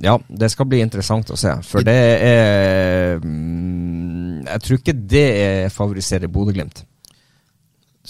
[0.00, 1.62] Ja, det skal bli interessant å se.
[1.66, 6.84] For det er mm, Jeg tror ikke det favoriserer Bodø-Glimt.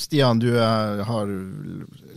[0.01, 1.33] Stian, du eh, har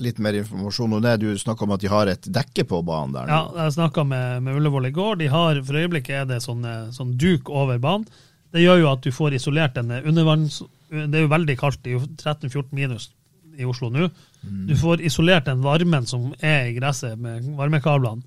[0.01, 1.17] litt mer informasjon om det.
[1.19, 3.27] Du snakker om at de har et dekke på banen der.
[3.27, 3.39] nå.
[3.39, 5.17] Ja, jeg snakka med, med Ullevål i går.
[5.19, 8.07] De har, For øyeblikket er det sånn, eh, sånn duk over banen.
[8.53, 10.61] Det gjør jo at du får isolert en undervanns...
[10.93, 13.07] Det er jo veldig kaldt, det er jo 13-14 minus
[13.57, 14.11] i Oslo nå.
[14.69, 18.21] Du får isolert den varmen som er i gresset med varmekablene.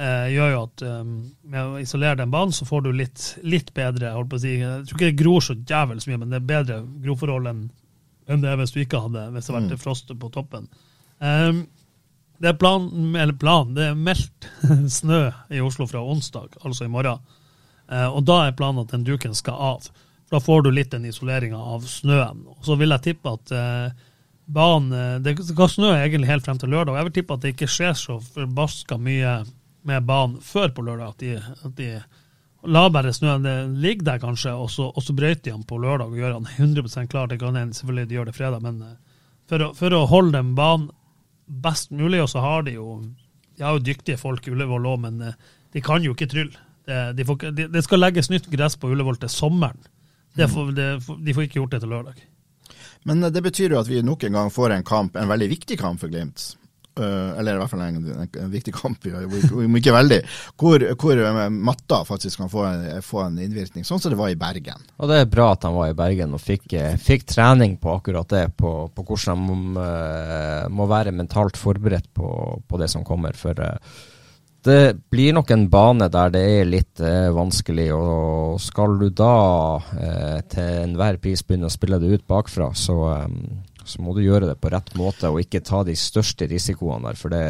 [0.00, 1.14] Eh, gjør jo at um,
[1.50, 4.54] med å isolere den banen, så får du litt, litt bedre holdt på å si,
[4.60, 7.64] Jeg tror ikke det gror så jævlig mye, men det er bedre groforhold enn
[8.30, 10.68] enn det hvis du ikke hadde hvis det hadde vært frost på toppen.
[11.18, 11.64] Um,
[12.40, 12.86] det er plan,
[13.20, 14.48] eller plan, det er meldt
[15.00, 17.20] snø i Oslo fra onsdag, altså i morgen.
[17.90, 19.90] Uh, og da er planen at den duken skal av.
[20.30, 22.46] For da får du litt den isoleringa av snøen.
[22.54, 24.06] Og så vil jeg tippe at uh,
[24.50, 26.96] banen eh, Det skal snø egentlig helt frem til lørdag.
[26.98, 29.40] Jeg vil tippe at det ikke skjer så forbaska mye
[29.86, 31.14] med banen før på lørdag.
[31.14, 31.90] At de, at de
[32.68, 36.10] lar bare snøen ligge der, kanskje, og så, og så brøyter de han på lørdag
[36.10, 37.30] og gjør han 100% klar.
[37.30, 38.96] Det kan hende selvfølgelig de gjør det fredag, men eh,
[39.50, 40.90] for å, for å holde den banen
[41.50, 43.00] best mulig, og så har de jo
[43.60, 45.38] de har jo dyktige folk i Ullevål òg, men eh,
[45.74, 46.66] de kan jo ikke trylle.
[46.88, 49.80] Det, de de, de, skal legges nytt gress på Ullevål til sommeren.
[50.36, 52.22] Får, de får ikke gjort det til lørdag.
[53.08, 55.50] Men eh, det betyr jo at vi nok en gang får en kamp, en veldig
[55.52, 56.54] viktig kamp for Glimt.
[57.00, 60.20] Eh, eller i hvert fall en, en, viktig kamp, om ikke veldig,
[60.60, 64.32] hvor, hvor eh, matta faktisk kan få en, få en innvirkning, sånn som det var
[64.32, 64.84] i Bergen.
[65.00, 67.96] Og det er bra at han var i Bergen og fikk, eh, fikk trening på
[67.96, 69.88] akkurat det, på, på hvordan han må,
[70.76, 72.30] må være mentalt forberedt på,
[72.68, 73.36] på det som kommer.
[73.38, 73.56] For
[74.64, 79.34] det blir nok en bane der det er litt eh, vanskelig, og skal du da
[79.96, 83.28] eh, til enhver pris begynne å spille det ut bakfra, så, eh,
[83.84, 87.18] så må du gjøre det på rett måte og ikke ta de største risikoene der.
[87.20, 87.44] For det,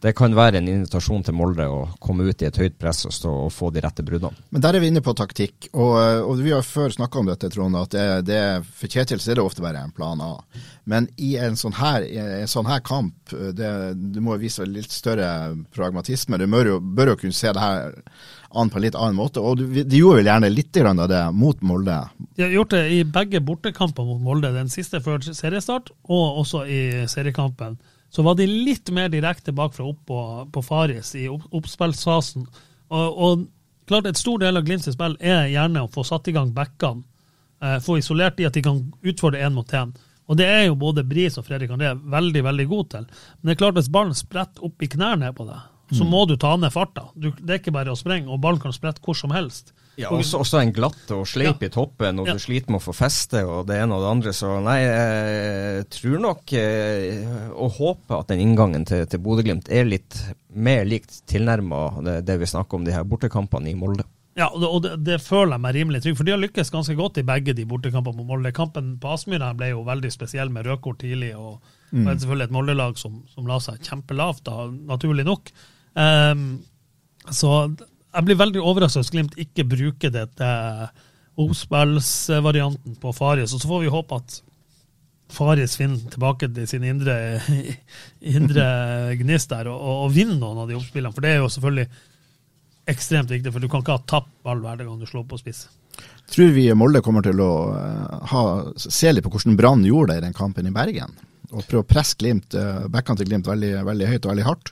[0.00, 3.12] det kan være en invitasjon til Molde å komme ut i et høyt press og,
[3.12, 4.46] stå, og få de rette bruddene.
[4.48, 7.50] Men der er vi inne på taktikk, og, og vi har før snakka om dette,
[7.52, 10.32] Trond, at det, det, for Kjetil er det ofte bare en plan A.
[10.88, 13.70] Men i en sånn her, en sånn her kamp, det,
[14.00, 15.28] du må vise litt større
[15.76, 16.40] pragmatisme.
[16.40, 17.92] Du bør jo, bør jo kunne se det her
[18.50, 19.44] an på en litt annen måte.
[19.44, 22.00] Og du, de gjorde vel gjerne litt av det mot Molde.
[22.40, 26.64] De har gjort det i begge bortekamper mot Molde, den siste før seriestart, og også
[26.64, 27.76] i seriekampen.
[28.10, 30.18] Så var de litt mer direkte bakfra opp på,
[30.52, 32.46] på Faris i opp, oppspillsfasen.
[32.90, 33.44] Og, og
[33.86, 37.06] klart, et stor del av Glimts spill er gjerne å få satt i gang backene.
[37.62, 39.92] Eh, få isolert de at de kan utfordre én mot én.
[40.30, 43.06] Og det er jo både Bris og Fredrik André veldig veldig gode til.
[43.40, 46.36] Men det er klart hvis ballen spretter opp i knærne på deg, så må du
[46.38, 47.08] ta ned farta.
[47.18, 49.74] Du, det er ikke bare å sprenge, og ballen kan sprette hvor som helst.
[49.98, 51.66] Ja, også, også en glatt og sleip Ja.
[51.66, 52.32] i toppen, og Ja.
[52.32, 54.32] du sliter med å få feste og det ene og det andre.
[54.32, 59.84] Så nei, jeg tror nok eh, og håper at den inngangen til, til Bodø-Glimt er
[59.84, 60.16] litt
[60.54, 64.06] mer likt tilnærma det, det vi snakker om, de her bortekampene i Molde.
[64.38, 67.18] Ja, og det, det, føler jeg meg rimelig trygg, for de har lykkes ganske godt
[67.20, 68.52] i begge de bortekampene mot Molde.
[68.56, 71.58] Kampen på Aspmyra ble jo veldig spesiell med rødkort tidlig, og,
[71.90, 72.06] mm.
[72.06, 75.50] det selvfølgelig et Molde-lag som, som la seg kjempelavt, da, naturlig nok.
[75.98, 76.62] Um,
[77.28, 77.50] så
[78.10, 80.50] jeg blir veldig overrasket hvis Glimt ikke bruker dette
[81.40, 84.40] oppspillsvarianten på Faris, og så får vi håpe at
[85.30, 87.16] Faris finner tilbake til sin indre,
[88.36, 88.64] indre
[89.20, 91.86] gnist der og, og, og vinner noen av de oppspillene, for det er jo selvfølgelig
[92.90, 95.68] ekstremt viktig, for du kan ikke ha tapt ball hver gang du slår på spiss.
[96.30, 98.42] Tror vi Molde kommer til å eh, ha,
[98.74, 101.14] se litt på hvordan Brann gjorde det i den kampen i Bergen?
[101.50, 104.70] Og prøve å presse Glimt, uh, backene til Glimt veldig, veldig høyt og veldig hardt?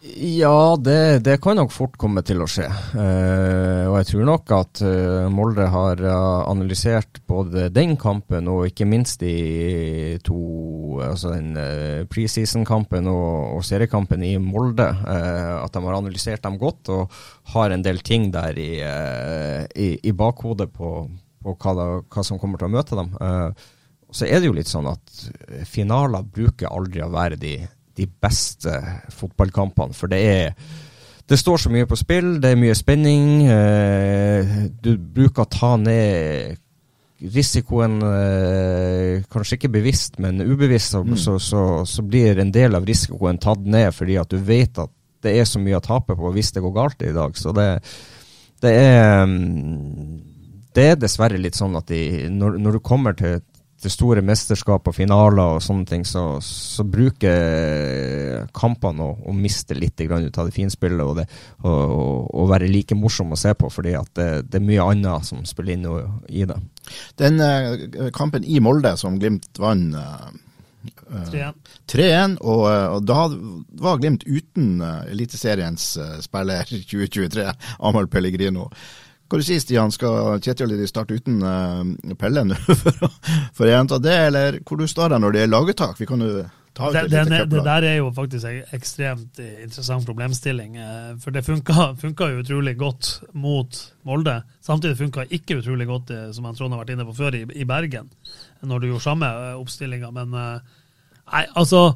[0.00, 2.68] Ja, det, det kan nok fort komme til å skje.
[2.94, 8.68] Eh, og jeg tror nok at eh, Molde har eh, analysert både den kampen og
[8.70, 10.38] ikke minst de to
[10.98, 14.88] Altså den uh, preseason-kampen og, og seriekampen i Molde.
[14.88, 17.14] eh, at de har analysert dem godt og
[17.54, 20.90] har en del ting der i, eh, i, i bakhodet på,
[21.44, 23.14] på hva, da, hva som kommer til å møte dem.
[23.14, 23.66] Eh,
[24.10, 25.22] så er det jo litt sånn at
[25.52, 27.54] eh, finaler bruker aldri å være de,
[27.98, 28.72] de beste
[29.14, 30.54] fotballkampene, for det er
[31.28, 33.42] det står så mye på spill, det er mye spenning.
[33.52, 36.56] Eh, du bruker å ta ned
[37.18, 42.86] risikoen, eh, kanskje ikke bevisst, men ubevisst, så, så, så, så blir en del av
[42.88, 44.92] risikoen tatt ned fordi at du vet at
[45.26, 47.36] det er så mye å tape på hvis det går galt i dag.
[47.36, 47.68] Så det,
[48.62, 50.18] det er mm,
[50.74, 53.40] Det er dessverre litt sånn at de, når, når du kommer til
[53.78, 59.76] til store mesterskap og finaler og sånne ting, så, så bruker kampene å, å miste
[59.78, 61.28] litt grann ut av det finspillet og, det,
[61.62, 64.90] og, og, og være like morsom å se på, fordi at det, det er mye
[64.90, 65.86] annet som spiller inn
[66.28, 66.58] i det.
[67.20, 70.28] Den eh, kampen i Molde som Glimt vant eh,
[71.08, 71.54] 3-1.
[71.90, 73.26] 3-1, og, eh, og da
[73.82, 77.48] var Glimt uten uh, Eliteseriens eh, spiller 2023,
[77.88, 78.68] Amahl Pellegrino.
[79.28, 83.10] Hva du sier Stian, skal Kjetil og de starte uten uh, Pelle nå for
[83.52, 85.98] for å gjenta det, eller hvor du står du når det er laguttak?
[86.00, 86.30] Vi kan jo
[86.72, 90.06] ta ut Det, et det, lite det der er jo faktisk en ekstremt eh, interessant
[90.08, 90.76] problemstilling.
[90.80, 94.38] eh, For det funka, funka jo utrolig godt mot Molde.
[94.64, 98.08] Samtidig funka ikke utrolig godt, som Trond har vært inne på før, i, i Bergen.
[98.62, 100.12] Når du gjorde samme oppstillinga.
[100.14, 101.90] Men nei, altså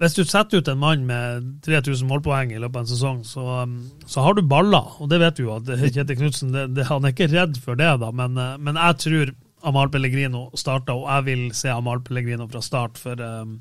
[0.00, 3.42] Hvis du setter ut en mann med 3000 målpoeng i løpet av en sesong, så,
[3.66, 3.74] um,
[4.08, 4.94] så har du baller.
[4.96, 8.08] Og det vet du jo at Kjetil Knutsen han er ikke redd for det, da.
[8.16, 9.32] Men, eh, men jeg tror
[9.68, 13.00] Amahl Pellegrino starter, og jeg vil se Amahl Pellegrino fra start.
[13.00, 13.20] for...
[13.20, 13.58] um,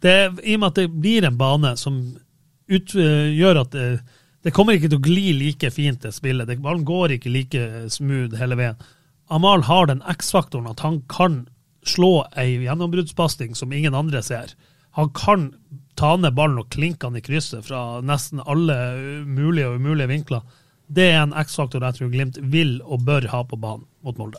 [0.00, 0.14] det,
[0.44, 1.98] I og med at det blir en bane som
[2.72, 3.88] ut, uh, gjør at det,
[4.48, 6.48] det kommer ikke til å gli like fint, det spillet.
[6.48, 8.80] Det, ballen går ikke like smooth hele veien.
[9.28, 11.42] Amal har den X-faktoren at han kan
[11.84, 14.54] slå ei gjennombruddspasning som ingen andre ser.
[14.96, 15.46] Han kan
[15.96, 18.76] ta ned ballen og klinke han i krysset fra nesten alle
[19.28, 20.42] mulige og umulige vinkler.
[20.88, 24.38] Det er en X-faktor jeg tror Glimt vil og bør ha på banen mot Molde.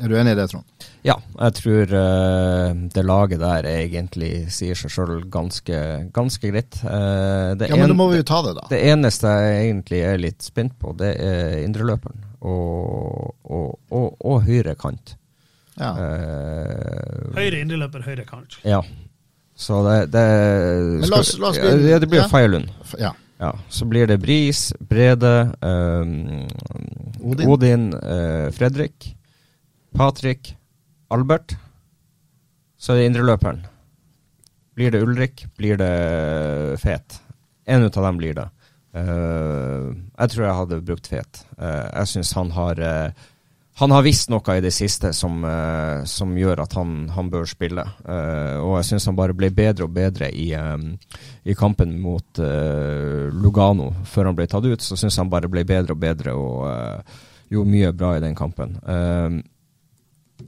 [0.00, 0.64] Er du enig i det, Trond?
[1.04, 5.80] Ja, jeg tror uh, det laget der egentlig sier seg sjøl ganske,
[6.16, 6.78] ganske greit.
[6.86, 8.64] Uh, det, Ja, men en- da må vi jo ta det, da.
[8.70, 14.40] det eneste jeg egentlig er litt spent på, det er indreløperen og, og, og, og
[14.48, 15.16] høyre kant.
[15.76, 15.92] Ja.
[15.96, 18.56] Uh, Høyre indreløper, høyre kant.
[18.64, 18.80] ja.
[19.60, 20.22] Så det, det
[21.02, 22.28] Men la oss- la oss begynne- ja, det blir ja.
[22.32, 22.70] Feierlund.
[22.98, 23.12] Ja.
[23.40, 26.46] Ja, så blir det Bris, Brede, um,
[27.24, 27.48] Odin.
[27.48, 29.14] Odin, uh, Fredrik,
[29.96, 30.54] Patrick,
[31.10, 31.54] Albert.
[32.78, 33.62] Så er det indreløperen.
[34.76, 37.20] Blir det Ulrik, blir det Fet.
[37.66, 38.48] En ut av dem blir det.
[38.96, 41.44] Uh, jeg tror jeg hadde brukt Fet.
[41.60, 43.10] Uh, jeg syns han har eh,
[43.80, 47.46] han har visst noe i det siste som, uh, som gjør at han, han bør
[47.48, 47.80] spille.
[48.04, 50.90] Uh, og jeg syns han bare ble bedre og bedre i, um,
[51.48, 54.84] i kampen mot uh, Lugano før han ble tatt ut.
[54.84, 58.76] Så syns han bare ble bedre og bedre og gjorde mye bra i den kampen.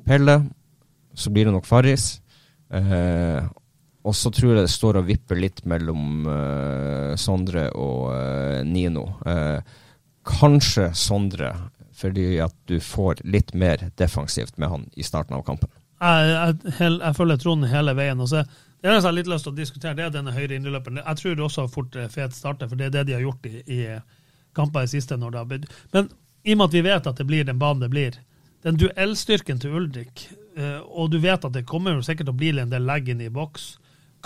[0.06, 0.36] Pelle,
[1.16, 2.04] så blir det nok Farris.
[2.70, 6.28] Og så tror jeg det står og vipper litt mellom
[7.18, 8.14] Sondre og
[8.70, 9.08] Nino.
[10.30, 11.50] Kanskje Sondre,
[12.02, 15.70] fordi at du får litt mer defensivt med han i starten av kampen.
[16.02, 18.20] jeg, jeg, jeg følger Trond hele veien.
[18.20, 18.42] og så
[18.82, 21.04] det eneste jeg har litt lyst til å diskutere, det er denne høyre indreløperen.
[21.04, 23.60] Jeg tror også fort eh, Fet starter, for det er det de har gjort i,
[23.70, 23.78] i
[24.58, 25.14] kamper i siste.
[25.16, 25.68] når det har blitt.
[25.94, 26.08] Men
[26.42, 28.18] i og med at vi vet at det blir den banen det blir,
[28.66, 30.24] den duellstyrken til Ulrik,
[30.58, 33.12] eh, og du vet at det kommer jo sikkert til å bli en del legg
[33.12, 33.76] inn i boks,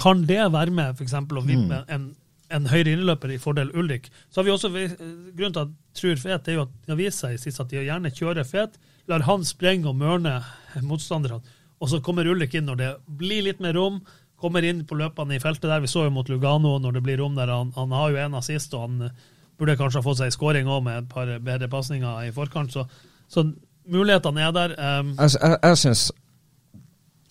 [0.00, 2.10] kan det være med for eksempel, å vippe en
[2.54, 4.10] en høyere innløper i fordel Ulrik.
[4.30, 7.24] Så har vi også Grunnen til at tror Fet, er jo at det har vist
[7.24, 8.76] seg sist at de gjerne kjører Fet,
[9.10, 10.38] lar han sprenge og mørne
[10.84, 11.40] motstanderne.
[11.80, 14.00] Og så kommer Ulrik inn når det blir litt mer rom.
[14.40, 15.82] Kommer inn på løpene i feltet der.
[15.84, 17.52] Vi så jo mot Lugano når det blir rom der.
[17.52, 19.10] Han, han har jo en assist, og han
[19.56, 22.72] burde kanskje ha fått seg skåring òg med et par bedre pasninger i forkant.
[22.72, 22.86] Så,
[23.28, 23.44] så
[23.88, 24.76] mulighetene er der.
[24.80, 26.08] Um, jeg jeg, jeg syns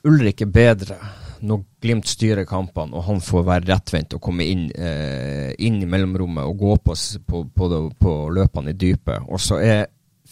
[0.05, 0.99] Ulrik er bedre
[1.45, 5.89] når Glimt styrer kampene, og han får være rettvendt og komme inn, eh, inn i
[5.89, 6.95] mellomrommet og gå på,
[7.27, 7.67] på, på,
[8.01, 9.27] på løpene i dypet.
[9.29, 9.85] Og så er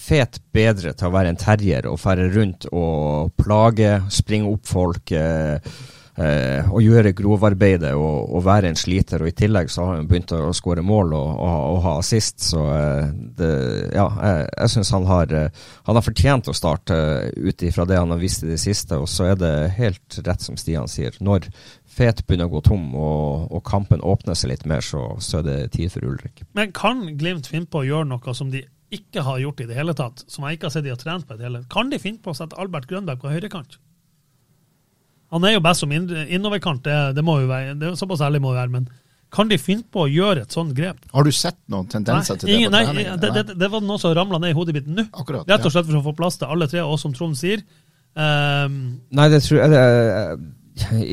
[0.03, 5.13] Fet bedre til å være en terrier og fære rundt og plage, springe opp folk.
[5.13, 5.61] Eh,
[6.19, 9.23] eh, å gjøre grovarbeidet og, og, være en sliter.
[9.23, 12.43] Og I tillegg så har han begynt å skåre mål og, og, og, ha assist.
[12.49, 13.51] Så eh, det,
[13.95, 16.99] ja, jeg, jeg syns han, har, eh, han har fortjent å starte
[17.35, 18.99] ut ifra det han har vist i det siste.
[19.01, 21.17] Og så er det helt rett som Stian sier.
[21.23, 21.49] Når
[21.93, 25.45] Fet begynner å gå tom og, og kampen åpner seg litt mer, så, så, er
[25.45, 26.41] det tid for Ulrik.
[26.57, 29.77] Men kan Glimt finne på å gjøre noe som de ikke har gjort i det
[29.77, 31.89] hele tatt, som jeg ikke har sett de har trent på i det hele Kan
[31.93, 33.77] de finne på å sette Albert Grønberg på høyrekant?
[35.33, 38.43] Han er jo best som innoverkant, det, det, må jo være, det, er såpass ærlig
[38.43, 38.75] må det være.
[38.77, 38.91] men
[39.33, 40.99] kan de finne på å gjøre et sånt grep?
[41.13, 42.57] Har du sett noen tendenser nei, til det?
[42.57, 45.07] Ingen, nei, det, det, det, var noe som ramla ned i hodet mitt nå.
[45.09, 47.63] Akkurat, Rett og slett for å få plass til alle tre, og som Trond sier
[48.13, 48.75] um,
[49.09, 49.81] Nei, det tror jeg det,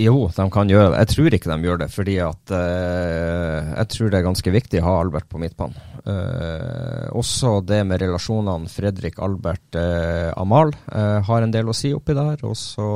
[0.05, 1.01] Jo, de kan gjøre det.
[1.01, 4.83] Jeg tror ikke de gjør det, fordi at uh, jeg tror det er ganske viktig
[4.83, 5.81] å ha Albert på midtbanen.
[6.05, 12.41] Uh, også det med relasjonene Fredrik-Albert-Amal uh, eh, har en del å si oppi der.
[12.49, 12.89] Og så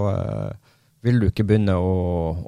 [1.04, 1.94] vil du ikke begynne å,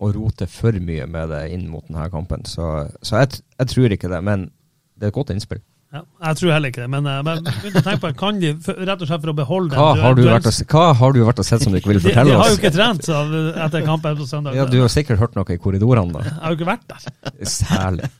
[0.00, 2.46] å, rote for mye med det inn mot denne kampen.
[2.48, 4.48] Så, så jeg, jeg, tror ikke det, men
[4.96, 5.60] det er et godt innspill.
[5.94, 7.44] Ja, jeg tror heller ikke det, men, men
[7.84, 10.56] tenk på, kan de rett og slett for å beholde hva har, du vært og,
[10.72, 12.26] hva har du vært og sett som du ikke vil fortelle oss?
[12.26, 13.20] De, de har jo ikke trent så,
[13.68, 14.58] etter kampen på søndag.
[14.58, 16.26] Ja, Du har sikkert hørt noe i korridorene, da.
[16.26, 17.06] Jeg har jo ikke vært der.
[17.52, 18.10] Særlig.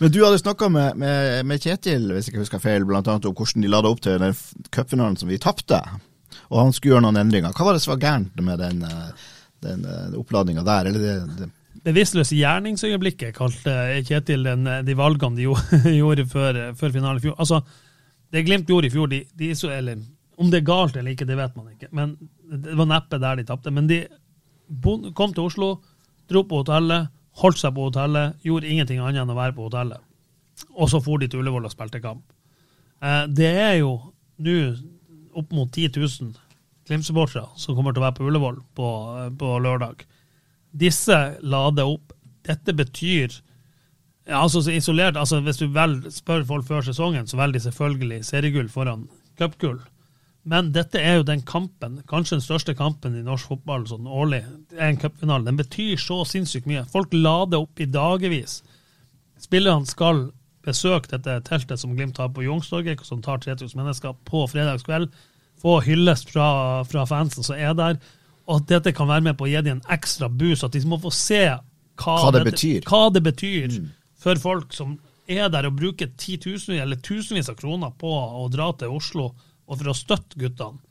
[0.00, 3.28] Men du hadde snakka med, med, med, Kjetil hvis jeg ikke husker feil, blant annet
[3.28, 4.34] om hvordan de lada opp til den
[4.74, 5.82] cupfinalen som vi tapte
[6.50, 7.54] og han skulle gjøre noen endringer.
[7.56, 9.28] Hva var det som var gærent med den, eh,
[9.64, 10.90] den, eh, oppladninga der?
[10.90, 11.50] Eller det, det
[11.84, 13.72] Bevisstløse gjerningsøyeblikket kalte
[14.08, 15.48] Kjetil den, eh, de valgene de
[16.00, 17.38] gjorde før, før finalen i fjor.
[17.38, 17.62] Altså,
[18.32, 20.00] det Glimt gjorde i fjor, de, de så, eller,
[20.40, 21.90] om det er galt eller ikke, det vet man ikke.
[21.92, 23.70] Men Det var neppe der de tapte.
[23.72, 24.04] Men de
[25.14, 25.68] kom til Oslo,
[26.28, 27.08] dro på hotellet,
[27.40, 30.02] holdt seg på hotellet, gjorde ingenting annet enn å være på hotellet.
[30.74, 32.22] Og så for de til Ullevål og spilte kamp.
[33.34, 33.96] Det er jo
[34.38, 34.58] nå
[35.34, 36.34] opp mot 10 000
[36.84, 38.88] Glimt-supportere som kommer til å være på Ullevål på,
[39.40, 40.04] på, lørdag.
[40.76, 42.12] Disse lader opp.
[42.44, 43.38] Dette betyr
[44.28, 48.20] ja, altså isolert, altså Hvis du vel spør folk før sesongen, så velger de selvfølgelig
[48.28, 49.06] seriegull foran
[49.40, 49.80] cupgull.
[50.44, 54.42] Men dette er jo den kampen, kanskje den største kampen i norsk fotball sånn årlig.
[54.76, 55.46] Er en cupfinale.
[55.48, 56.84] Den betyr så sinnssykt mye.
[56.92, 58.58] Folk lader opp i dagevis.
[59.40, 60.26] Spillerne skal
[60.64, 65.10] besøk dette teltet som Glimt har på Youngstorget, som tar 3000 mennesker på fredagskveld.
[65.60, 67.98] Få hyllest fra, fra, fansen som er der.
[68.44, 70.84] Og at dette kan være med på å gi dem en ekstra boost, at de
[70.88, 71.60] må få se hva,
[72.04, 73.90] hva det dette, betyr, hva det betyr mm.
[74.20, 74.96] for folk som
[75.30, 79.78] er der og bruker titusenvis eller tusenvis av kroner på å dra til Oslo og
[79.78, 80.82] for å støtte guttene.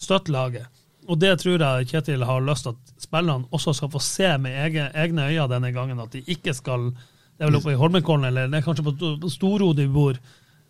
[0.00, 0.70] Støtte laget.
[1.10, 4.78] Og det tror jeg Kjetil har lyst til at spillerne også skal få se med
[4.78, 6.00] egne øyne denne gangen.
[6.00, 6.92] At de ikke skal
[7.42, 10.14] det er vel oppe i Holmenkollen, eller det er kanskje på, på Storod de bor.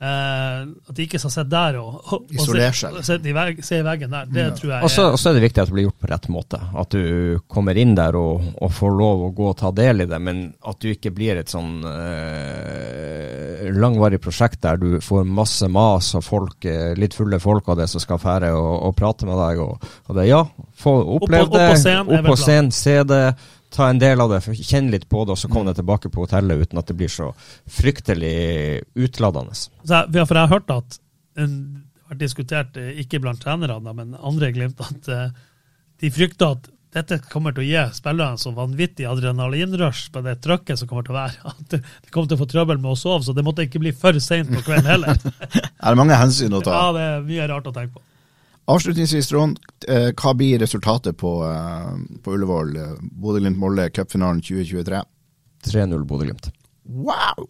[0.03, 2.97] Eh, at de ikke skal sitte der og, og, Isolere seg.
[3.05, 4.31] Se, i veg, se i veggen der.
[4.33, 4.55] Det ja.
[4.57, 6.63] tror jeg Og så er det viktig at det blir gjort på rett måte.
[6.81, 10.09] At du kommer inn der og, og, får lov å gå og ta del i
[10.09, 10.43] det, men
[10.73, 16.25] at du ikke blir et sånn eh, langvarig prosjekt der du får masse mas og
[16.25, 19.61] folk, eh, litt fulle folk av det som skal fære og, og prate med deg.
[19.69, 23.27] Og, og det, ja, få oppleve det, opp på scenen, se det
[23.73, 25.71] ta en del av det, kjenne litt på det, og så komme mm.
[25.73, 27.31] deg tilbake på hotellet uten at det blir så
[27.81, 28.37] fryktelig
[28.95, 29.57] utladende.
[29.57, 30.99] Så, ja, for jeg har hørt at
[31.37, 31.49] det
[32.13, 35.43] har diskutert, eh, ikke blant trenerne, men andre i Glimt, at uh,
[36.03, 40.77] de frykter at dette kommer til å gi spillerne så vanvittig adrenalinrush på det trøkket
[40.81, 41.41] som kommer til å være.
[41.55, 43.95] At de kommer til å få trøbbel med å sove, så det måtte ikke bli
[43.97, 45.17] for seint på kvelden heller.
[45.57, 46.75] er det mange hensyn å ta?
[46.77, 48.05] Ja, det er mye rart å tenke på.
[48.73, 49.59] Avslutningsvis, Trond.
[49.89, 51.91] Eh, hva blir resultatet på, eh,
[52.25, 52.77] på Ullevål?
[53.21, 55.03] Bodø-Glimt-Molde, cupfinalen 2023?
[55.67, 56.49] 3-0 Bodø-Glimt.
[56.85, 57.49] Wow!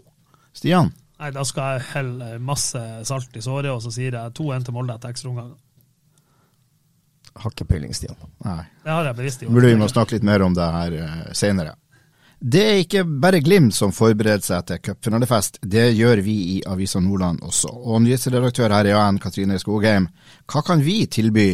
[0.52, 0.92] Stian?
[1.22, 4.74] Nei, Da skal jeg helle masse salt i såret, og så sier jeg 2-1 til
[4.74, 5.54] Molde etter ekstraomganger.
[7.36, 8.16] Har ikke peiling, Stian.
[8.44, 8.64] Nei.
[8.82, 9.54] Det har jeg bevisst gjort.
[9.54, 10.98] Burde vi må snakke litt mer om det her
[11.38, 11.76] senere.
[12.42, 16.98] Det er ikke bare Glimt som forbereder seg til cupfinalefest, det gjør vi i Avisa
[16.98, 17.70] Nordland også.
[17.70, 20.08] Og nyhetsredaktør her i AN, Katrine Skogheim,
[20.50, 21.46] hva kan vi tilby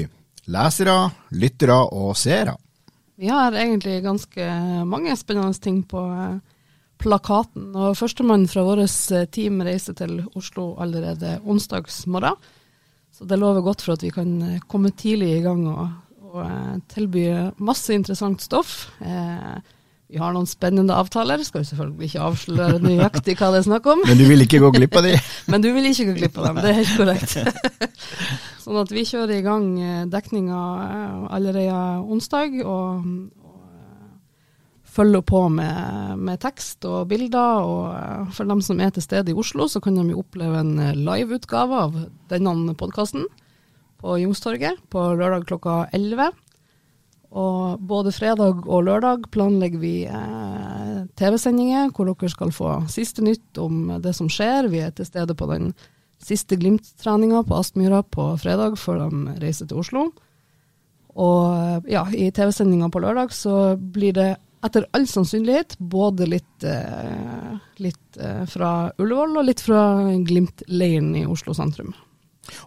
[0.48, 0.96] lesere,
[1.36, 2.56] lyttere og seere?
[3.20, 4.48] Vi har egentlig ganske
[4.88, 6.00] mange spennende ting på,
[6.98, 7.70] plakaten.
[7.76, 8.90] Og Førstemann fra vårt
[9.34, 12.38] team reiser til Oslo allerede onsdagsmorgen.
[13.14, 15.88] Så det lover godt for at vi kan komme tidlig i gang og,
[16.30, 17.24] og tilby
[17.58, 18.90] masse interessant stoff.
[19.02, 19.58] Eh,
[20.08, 21.42] vi har noen spennende avtaler.
[21.44, 24.04] Skal jo selvfølgelig ikke avsløre nøyaktig hva det er snakk om.
[24.08, 25.16] Men du vil ikke gå glipp av de?
[25.52, 27.34] Men du vil ikke gå glipp av dem, det er helt korrekt.
[28.64, 34.16] sånn at vi kjører i gang eh, dekninga eh, allerede onsdag, og, eh,
[34.98, 37.68] følger på med, med, tekst og bilder.
[37.68, 40.72] Og for dem som er til stede i Oslo, så kan de jo oppleve en
[40.96, 42.00] liveutgave av
[42.32, 43.28] denne podkasten
[44.00, 46.32] på Youngstorget på lørdag klokka 11.
[47.28, 53.60] Og både fredag og lørdag planlegger vi eh, TV-sendinger hvor dere skal få siste nytt
[53.60, 54.70] om det som skjer.
[54.72, 55.74] Vi er til stede på den
[56.24, 60.08] siste Glimt-treninga på Aspmyra på fredag før de reiser til Oslo.
[61.18, 64.30] Og eh, ja, i TV-sendinga på lørdag så blir det
[64.64, 69.82] etter all sannsynlighet både litt, eh, litt eh, fra Ullevål og litt fra
[70.26, 71.92] Glimt-leiren i Oslo sentrum.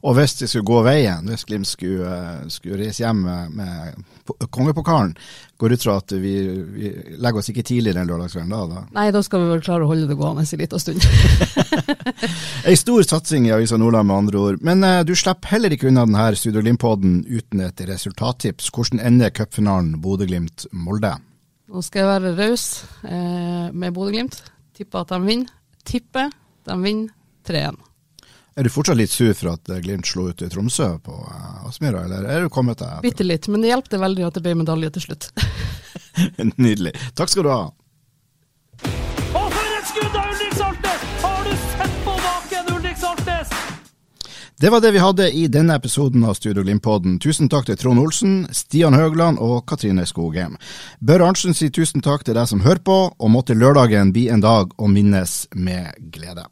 [0.01, 4.47] Og hvis det skulle gå veien, hvis Glimt skulle, eh, skulle reise hjem med, med
[4.53, 5.15] kongepokalen,
[5.61, 6.33] går ut fra at vi,
[6.73, 8.83] vi, legger oss ikke tidlig den lørdagskvelden da, da?
[8.97, 11.05] Nei, da skal vi vel klare å holde det gående en liten stund.
[12.69, 14.63] Ei stor satsing i Avisa Nordland med andre ord.
[14.65, 18.71] Men eh, du slipper heller ikke unna denne Studio Glimt-poden uten et resultattips.
[18.73, 21.13] Hvordan ender cupfinalen Bodø-Glimt-Molde?
[21.71, 22.65] Nå skal jeg være raus
[23.05, 24.41] eh, med Bodø-Glimt.
[24.77, 25.53] Tipper at de vinner.
[25.85, 26.33] Tipper
[26.67, 27.13] de vinner
[27.47, 27.90] 3-1.
[28.59, 32.03] Er du fortsatt litt sur for at Glimt slo ut i Tromsø på uh, Aspmyra,
[32.03, 32.97] eller er du kommet deg?
[33.05, 35.29] Bitte litt, men det hjelpte veldig at det ble medalje til slutt.
[36.65, 36.91] Nydelig.
[37.15, 37.61] Takk skal du ha.
[37.71, 41.07] Å, for et skudd av Ulrik Saltnes!
[41.23, 43.57] Har du sett på baken, Ulrik Saltnes?
[44.61, 47.21] Det var det vi hadde i denne episoden av Studio Glimt-podden.
[47.23, 50.59] Tusen takk til Trond Olsen, Stian Høgland og Katrine Skogheim.
[50.99, 54.43] Børre Arntzen sier tusen takk til deg som hører på, og måtte lørdagen bli en
[54.43, 56.51] dag å minnes med glede.